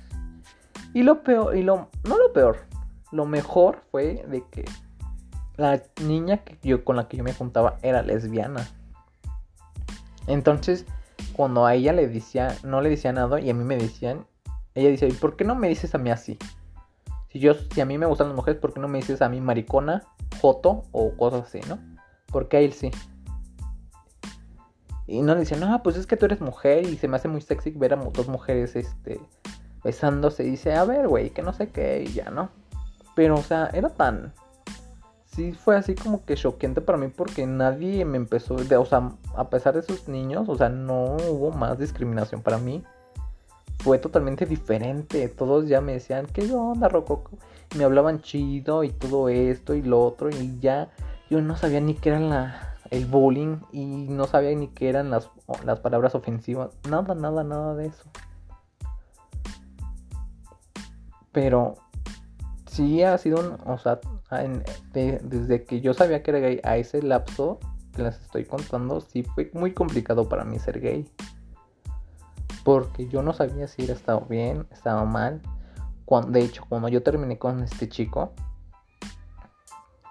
Y 0.93 1.03
lo 1.03 1.23
peor, 1.23 1.55
y 1.55 1.63
lo, 1.63 1.87
no 2.03 2.17
lo 2.17 2.33
peor, 2.33 2.57
lo 3.13 3.25
mejor 3.25 3.81
fue 3.91 4.25
de 4.27 4.43
que 4.51 4.65
la 5.55 5.81
niña 6.03 6.39
que 6.39 6.57
yo, 6.61 6.83
con 6.83 6.97
la 6.97 7.07
que 7.07 7.15
yo 7.15 7.23
me 7.23 7.33
juntaba 7.33 7.77
era 7.81 8.01
lesbiana. 8.01 8.67
Entonces, 10.27 10.85
cuando 11.33 11.65
a 11.65 11.75
ella 11.75 11.93
le 11.93 12.07
decía, 12.07 12.55
no 12.63 12.81
le 12.81 12.89
decía 12.89 13.11
nada 13.13 13.39
y 13.39 13.49
a 13.49 13.53
mí 13.53 13.63
me 13.63 13.77
decían, 13.77 14.25
ella 14.75 14.89
dice, 14.89 15.07
¿y 15.07 15.13
por 15.13 15.35
qué 15.35 15.43
no 15.43 15.55
me 15.55 15.69
dices 15.69 15.93
a 15.95 15.97
mí 15.97 16.09
así? 16.09 16.37
Si 17.29 17.39
yo, 17.39 17.53
si 17.53 17.81
a 17.81 17.85
mí 17.85 17.97
me 17.97 18.05
gustan 18.05 18.27
las 18.27 18.35
mujeres, 18.35 18.59
¿por 18.59 18.73
qué 18.73 18.79
no 18.79 18.87
me 18.87 18.99
dices 18.99 19.21
a 19.21 19.29
mí 19.29 19.39
maricona, 19.39 20.03
joto 20.41 20.83
o 20.91 21.15
cosas 21.15 21.47
así, 21.47 21.61
no? 21.67 21.79
Porque 22.27 22.57
a 22.57 22.59
él 22.59 22.73
sí. 22.73 22.91
Y 25.07 25.21
no 25.21 25.33
le 25.33 25.41
decían, 25.41 25.59
no, 25.59 25.83
pues 25.83 25.97
es 25.97 26.07
que 26.07 26.17
tú 26.17 26.25
eres 26.25 26.41
mujer 26.41 26.85
y 26.85 26.97
se 26.97 27.07
me 27.07 27.17
hace 27.17 27.27
muy 27.27 27.41
sexy 27.41 27.71
ver 27.71 27.93
a 27.93 27.97
dos 27.97 28.27
mujeres, 28.27 28.75
este, 28.75 29.19
besándose. 29.83 30.43
Y 30.43 30.51
dice, 30.51 30.73
a 30.73 30.85
ver, 30.85 31.07
güey, 31.07 31.29
que 31.31 31.41
no 31.41 31.53
sé 31.53 31.69
qué, 31.69 32.03
y 32.03 32.13
ya, 32.13 32.29
¿no? 32.29 32.49
Pero, 33.15 33.35
o 33.35 33.43
sea, 33.43 33.69
era 33.73 33.89
tan, 33.89 34.33
fue 35.51 35.75
así 35.75 35.95
como 35.95 36.25
que 36.25 36.35
choqueante 36.35 36.81
para 36.81 36.97
mí 36.97 37.07
porque 37.07 37.45
nadie 37.45 38.05
me 38.05 38.17
empezó, 38.17 38.55
o 38.55 38.85
sea, 38.85 39.11
a 39.35 39.49
pesar 39.49 39.73
de 39.73 39.81
esos 39.81 40.07
niños, 40.07 40.47
o 40.49 40.55
sea, 40.55 40.69
no 40.69 41.17
hubo 41.29 41.51
más 41.51 41.77
discriminación 41.77 42.41
para 42.41 42.57
mí. 42.57 42.83
Fue 43.79 43.97
totalmente 43.97 44.45
diferente. 44.45 45.27
Todos 45.27 45.67
ya 45.67 45.81
me 45.81 45.93
decían, 45.93 46.27
¿qué 46.27 46.51
onda, 46.53 46.87
Rococo? 46.87 47.31
Me 47.75 47.83
hablaban 47.83 48.21
chido 48.21 48.83
y 48.83 48.91
todo 48.91 49.29
esto 49.29 49.73
y 49.73 49.81
lo 49.81 50.03
otro 50.03 50.29
y 50.29 50.59
ya 50.59 50.89
yo 51.29 51.41
no 51.41 51.55
sabía 51.55 51.79
ni 51.79 51.95
qué 51.95 52.09
era 52.09 52.77
el 52.91 53.05
bullying 53.05 53.57
y 53.71 53.85
no 53.85 54.27
sabía 54.27 54.55
ni 54.55 54.67
qué 54.67 54.89
eran 54.89 55.09
las, 55.09 55.29
las 55.65 55.79
palabras 55.79 56.13
ofensivas. 56.13 56.71
Nada, 56.89 57.15
nada, 57.15 57.43
nada 57.43 57.73
de 57.75 57.87
eso. 57.87 58.03
Pero 61.31 61.75
sí 62.71 63.03
ha 63.03 63.17
sido 63.17 63.39
un, 63.39 63.57
o 63.65 63.77
sea, 63.77 63.99
desde 64.93 65.65
que 65.65 65.81
yo 65.81 65.93
sabía 65.93 66.23
que 66.23 66.31
era 66.31 66.39
gay 66.39 66.61
a 66.63 66.77
ese 66.77 67.01
lapso 67.01 67.59
que 67.93 68.03
les 68.03 68.15
estoy 68.21 68.45
contando, 68.45 69.01
sí 69.01 69.23
fue 69.23 69.51
muy 69.53 69.73
complicado 69.73 70.29
para 70.29 70.45
mí 70.45 70.57
ser 70.57 70.79
gay. 70.79 71.05
Porque 72.63 73.09
yo 73.09 73.23
no 73.23 73.33
sabía 73.33 73.67
si 73.67 73.83
era 73.83 73.93
estado 73.93 74.21
bien, 74.29 74.67
estaba 74.71 75.03
mal. 75.03 75.41
De 76.27 76.41
hecho, 76.41 76.63
cuando 76.67 76.87
yo 76.87 77.03
terminé 77.03 77.37
con 77.37 77.61
este 77.63 77.89
chico, 77.89 78.33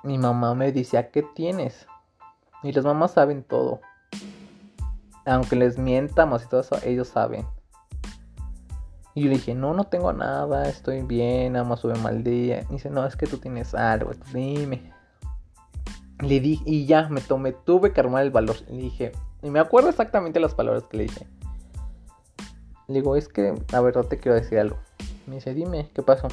mi 0.03 0.19
mamá 0.19 0.55
me 0.55 0.71
decía, 0.71 1.11
¿qué 1.11 1.23
tienes? 1.23 1.87
Y 2.63 2.73
las 2.73 2.85
mamás 2.85 3.13
saben 3.13 3.43
todo. 3.43 3.81
Aunque 5.25 5.57
les 5.57 5.79
mientamos 5.79 6.45
y 6.45 6.49
todo 6.49 6.61
eso, 6.61 6.77
ellos 6.85 7.09
saben. 7.09 7.47
Y 9.15 9.23
yo 9.23 9.29
le 9.29 9.37
dije, 9.37 9.55
no, 9.55 9.75
no 9.75 9.85
tengo 9.85 10.13
nada, 10.13 10.69
estoy 10.69 11.03
bien, 11.03 11.55
nada 11.55 11.77
sube 11.77 11.99
mal 11.99 12.23
día. 12.23 12.65
Y 12.71 12.75
dice, 12.75 12.91
no, 12.91 13.05
es 13.05 13.17
que 13.17 13.27
tú 13.27 13.39
tienes 13.39 13.75
algo, 13.75 14.13
dime. 14.33 14.93
Le 16.21 16.41
dije, 16.41 16.63
y 16.67 16.87
ya, 16.87 17.09
me 17.09 17.21
tomé, 17.21 17.53
tuve 17.53 17.93
que 17.93 18.01
armar 18.01 18.23
el 18.23 18.31
valor. 18.31 18.57
Le 18.69 18.77
dije, 18.77 19.13
y 19.43 19.51
me 19.51 19.59
acuerdo 19.59 19.89
exactamente 19.89 20.39
las 20.39 20.55
palabras 20.55 20.85
que 20.85 20.97
le 20.99 21.03
dije. 21.05 21.27
Le 22.89 22.95
digo, 22.95 23.17
es 23.17 23.29
que 23.29 23.55
la 23.73 23.81
verdad 23.81 24.05
te 24.05 24.19
quiero 24.19 24.37
decir 24.37 24.59
algo. 24.59 24.77
Me 25.27 25.37
dice, 25.37 25.55
dime, 25.55 25.91
¿qué 25.95 26.03
pasó? 26.03 26.29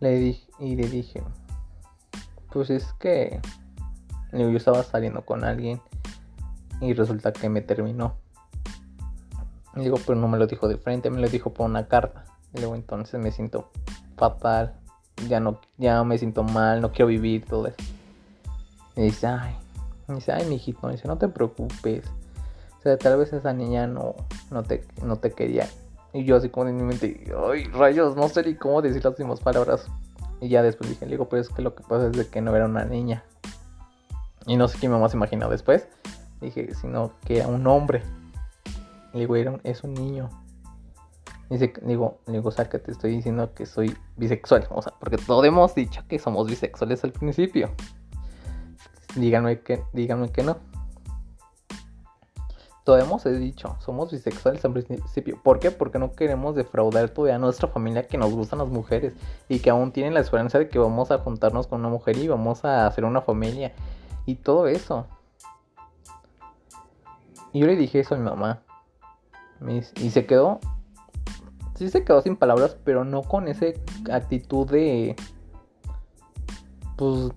Le 0.00 0.10
dije, 0.16 0.46
y 0.58 0.76
le 0.76 0.88
dije, 0.88 1.22
pues 2.52 2.70
es 2.70 2.92
que 2.94 3.40
yo 4.32 4.48
estaba 4.56 4.82
saliendo 4.82 5.24
con 5.24 5.44
alguien 5.44 5.80
y 6.80 6.92
resulta 6.94 7.32
que 7.32 7.48
me 7.48 7.60
terminó. 7.60 8.16
Digo, 9.74 9.96
pero 10.06 10.18
no 10.18 10.28
me 10.28 10.38
lo 10.38 10.46
dijo 10.46 10.68
de 10.68 10.76
frente, 10.76 11.10
me 11.10 11.20
lo 11.20 11.28
dijo 11.28 11.52
por 11.52 11.68
una 11.68 11.88
carta. 11.88 12.24
Y 12.54 12.58
luego 12.58 12.74
entonces 12.74 13.18
me 13.18 13.30
siento 13.30 13.70
fatal, 14.16 14.74
ya 15.28 15.40
no, 15.40 15.60
ya 15.78 16.02
me 16.04 16.18
siento 16.18 16.42
mal, 16.42 16.80
no 16.80 16.92
quiero 16.92 17.06
vivir, 17.06 17.44
todo 17.46 17.66
eso. 17.66 17.76
Y 18.96 19.02
dice, 19.02 19.26
ay, 19.26 19.56
y 20.08 20.14
dice, 20.14 20.32
ay, 20.32 20.44
mijito, 20.46 20.88
dice, 20.88 21.08
no 21.08 21.16
te 21.16 21.28
preocupes. 21.28 22.04
O 22.78 22.82
sea, 22.82 22.98
tal 22.98 23.16
vez 23.16 23.32
esa 23.32 23.52
niña 23.52 23.86
no, 23.86 24.14
no, 24.50 24.62
te, 24.62 24.84
no 25.02 25.16
te 25.16 25.30
quería. 25.30 25.68
Y 26.12 26.24
yo 26.24 26.36
así 26.36 26.50
como 26.50 26.68
en 26.68 26.76
mi 26.76 26.82
mente, 26.82 27.32
ay, 27.48 27.64
rayos, 27.64 28.16
no 28.16 28.28
sé 28.28 28.42
ni 28.42 28.54
cómo 28.54 28.82
decir 28.82 29.02
las 29.02 29.12
últimas 29.12 29.40
palabras. 29.40 29.86
Y 30.40 30.48
ya 30.48 30.62
después 30.62 30.90
dije, 30.90 31.06
digo, 31.06 31.28
pero 31.28 31.40
es 31.40 31.48
que 31.48 31.62
lo 31.62 31.74
que 31.74 31.82
pasa 31.84 32.08
es 32.08 32.12
de 32.12 32.26
que 32.26 32.42
no 32.42 32.54
era 32.54 32.66
una 32.66 32.84
niña. 32.84 33.24
Y 34.46 34.56
no 34.56 34.68
sé 34.68 34.78
qué 34.78 34.88
me 34.88 34.98
más 34.98 35.14
imaginado 35.14 35.52
después. 35.52 35.88
Dije, 36.40 36.74
sino 36.74 37.12
que 37.24 37.38
era 37.38 37.46
un 37.46 37.66
hombre. 37.66 38.02
Le 39.12 39.20
digo, 39.20 39.36
es 39.62 39.84
un 39.84 39.94
niño. 39.94 40.28
Dice, 41.50 41.72
digo, 41.82 42.18
digo, 42.26 42.48
o 42.48 42.68
que 42.70 42.78
te 42.78 42.92
estoy 42.92 43.16
diciendo 43.16 43.52
que 43.52 43.66
soy 43.66 43.94
bisexual. 44.16 44.66
O 44.70 44.80
sea, 44.80 44.94
porque 44.98 45.18
todos 45.18 45.44
hemos 45.44 45.74
dicho 45.74 46.02
que 46.08 46.18
somos 46.18 46.48
bisexuales 46.48 47.04
al 47.04 47.12
principio. 47.12 47.70
Díganme 49.16 49.60
que, 49.60 49.84
díganme 49.92 50.30
que 50.30 50.42
no. 50.42 50.56
Todo 52.84 52.98
hemos 52.98 53.22
dicho, 53.24 53.76
somos 53.80 54.10
bisexuales 54.10 54.64
al 54.64 54.72
principio. 54.72 55.38
¿Por 55.42 55.60
qué? 55.60 55.70
Porque 55.70 55.98
no 55.98 56.12
queremos 56.12 56.56
defraudar 56.56 57.10
todavía 57.10 57.36
a 57.36 57.38
nuestra 57.38 57.68
familia 57.68 58.08
que 58.08 58.18
nos 58.18 58.32
gustan 58.32 58.58
las 58.58 58.68
mujeres 58.68 59.14
y 59.48 59.60
que 59.60 59.70
aún 59.70 59.92
tienen 59.92 60.14
la 60.14 60.20
esperanza 60.20 60.58
de 60.58 60.68
que 60.68 60.78
vamos 60.78 61.10
a 61.10 61.18
juntarnos 61.18 61.66
con 61.66 61.80
una 61.80 61.90
mujer 61.90 62.16
y 62.16 62.26
vamos 62.26 62.64
a 62.64 62.86
hacer 62.86 63.04
una 63.04 63.20
familia 63.20 63.72
y 64.24 64.36
todo 64.36 64.66
eso. 64.66 65.06
Y 67.52 67.60
yo 67.60 67.66
le 67.66 67.76
dije 67.76 68.00
eso 68.00 68.14
a 68.14 68.18
mi 68.18 68.24
mamá. 68.24 68.62
Y 69.68 70.10
se 70.10 70.26
quedó. 70.26 70.60
Sí 71.74 71.88
se 71.88 72.04
quedó 72.04 72.20
sin 72.22 72.36
palabras, 72.36 72.76
pero 72.84 73.04
no 73.04 73.22
con 73.22 73.48
esa 73.48 73.66
actitud 74.10 74.68
de. 74.68 75.16
Pues 76.96 77.32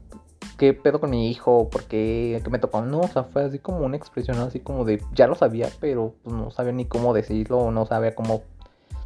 qué 0.57 0.73
pedo 0.73 0.99
con 0.99 1.09
mi 1.09 1.29
hijo, 1.29 1.69
por 1.69 1.83
qué, 1.83 2.41
me 2.49 2.59
tocó. 2.59 2.81
No, 2.81 3.01
o 3.01 3.07
sea, 3.07 3.23
fue 3.23 3.43
así 3.43 3.59
como 3.59 3.79
una 3.79 3.97
expresión 3.97 4.37
así 4.39 4.59
como 4.59 4.85
de, 4.85 5.01
ya 5.13 5.27
lo 5.27 5.35
sabía, 5.35 5.69
pero 5.79 6.13
pues 6.23 6.35
no 6.35 6.51
sabía 6.51 6.73
ni 6.73 6.85
cómo 6.85 7.13
decirlo, 7.13 7.59
o 7.59 7.71
no 7.71 7.85
sabía 7.85 8.15
cómo 8.15 8.43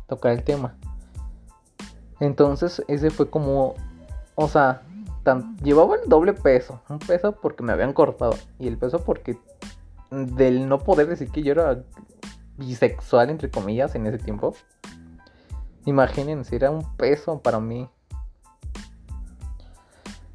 tocar 0.08 0.34
el 0.34 0.44
tema. 0.44 0.76
Entonces 2.20 2.84
ese 2.88 3.10
fue 3.10 3.30
como, 3.30 3.76
o 4.36 4.48
sea, 4.48 4.84
llevaba 5.64 5.96
el 5.96 6.10
doble 6.10 6.34
peso, 6.34 6.82
un 6.90 7.00
peso 7.00 7.34
porque 7.34 7.64
me 7.64 7.72
habían 7.72 7.94
cortado 7.94 8.36
y 8.58 8.68
el 8.68 8.78
peso 8.78 9.04
porque 9.04 9.38
del 10.12 10.68
no 10.68 10.80
poder 10.80 11.08
decir 11.08 11.30
que 11.30 11.44
yo 11.44 11.52
era 11.52 11.84
bisexual, 12.60 13.30
entre 13.30 13.50
comillas, 13.50 13.96
en 13.96 14.06
ese 14.06 14.20
tiempo. 14.20 14.54
Imagínense, 15.86 16.56
era 16.56 16.70
un 16.70 16.86
peso 16.98 17.40
para 17.40 17.60
mí. 17.60 17.90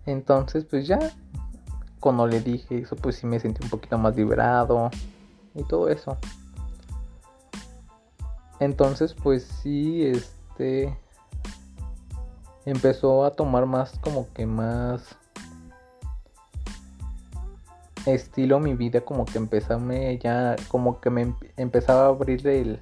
Entonces, 0.07 0.65
pues 0.65 0.87
ya, 0.87 0.99
cuando 2.01 2.27
le 2.27 2.41
dije 2.41 2.79
eso, 2.79 2.97
pues 2.97 3.17
sí 3.17 3.27
me 3.27 3.39
sentí 3.39 3.63
un 3.63 3.71
poquito 3.71 3.97
más 3.99 4.17
liberado 4.17 4.91
y 5.55 5.63
todo 5.65 5.89
eso. 5.89 6.19
Entonces, 8.61 9.15
pues 9.15 9.45
sí, 9.45 10.07
este 10.07 10.99
empezó 12.65 13.25
a 13.25 13.31
tomar 13.31 13.67
más 13.67 13.99
como 13.99 14.33
que 14.33 14.47
más 14.47 15.17
estilo 18.07 18.61
mi 18.61 18.75
vida 18.75 19.01
como 19.01 19.25
que 19.25 19.39
empezame 19.39 20.19
ya 20.19 20.57
como 20.69 21.01
que 21.01 21.11
me 21.11 21.35
empezaba 21.57 22.07
a 22.07 22.09
abrir 22.09 22.47
el 22.47 22.81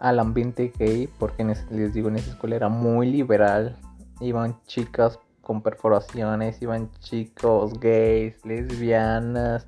al 0.00 0.18
ambiente 0.18 0.72
gay 0.78 1.08
porque 1.18 1.44
les 1.70 1.94
digo 1.94 2.08
en 2.08 2.16
esa 2.16 2.30
escuela 2.30 2.56
era 2.56 2.68
muy 2.68 3.10
liberal 3.10 3.76
iban 4.20 4.56
chicas 4.66 5.18
con 5.42 5.60
perforaciones, 5.60 6.62
iban 6.62 6.90
chicos 7.00 7.78
gays, 7.80 8.44
lesbianas, 8.44 9.66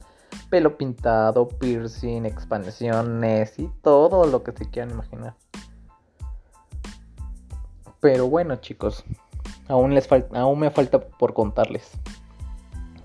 pelo 0.48 0.78
pintado, 0.78 1.48
piercing, 1.48 2.24
expansiones 2.24 3.58
y 3.58 3.68
todo 3.82 4.26
lo 4.26 4.42
que 4.42 4.52
se 4.52 4.70
quieran 4.70 4.92
imaginar. 4.92 5.34
Pero 8.00 8.28
bueno, 8.28 8.56
chicos, 8.56 9.04
aún 9.68 9.94
les 9.94 10.08
aún 10.12 10.60
me 10.60 10.70
falta 10.70 11.00
por 11.00 11.34
contarles. 11.34 11.90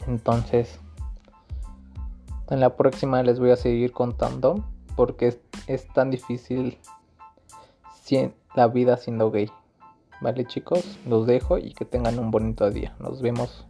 Entonces, 0.07 0.79
en 2.49 2.59
la 2.59 2.75
próxima 2.75 3.23
les 3.23 3.39
voy 3.39 3.51
a 3.51 3.55
seguir 3.55 3.91
contando 3.91 4.63
porque 4.95 5.27
es, 5.27 5.39
es 5.67 5.87
tan 5.87 6.11
difícil 6.11 6.77
la 8.55 8.67
vida 8.67 8.97
siendo 8.97 9.31
gay. 9.31 9.49
Vale 10.21 10.45
chicos, 10.45 10.97
los 11.05 11.27
dejo 11.27 11.57
y 11.57 11.73
que 11.73 11.85
tengan 11.85 12.19
un 12.19 12.31
bonito 12.31 12.69
día. 12.69 12.95
Nos 12.99 13.21
vemos. 13.21 13.65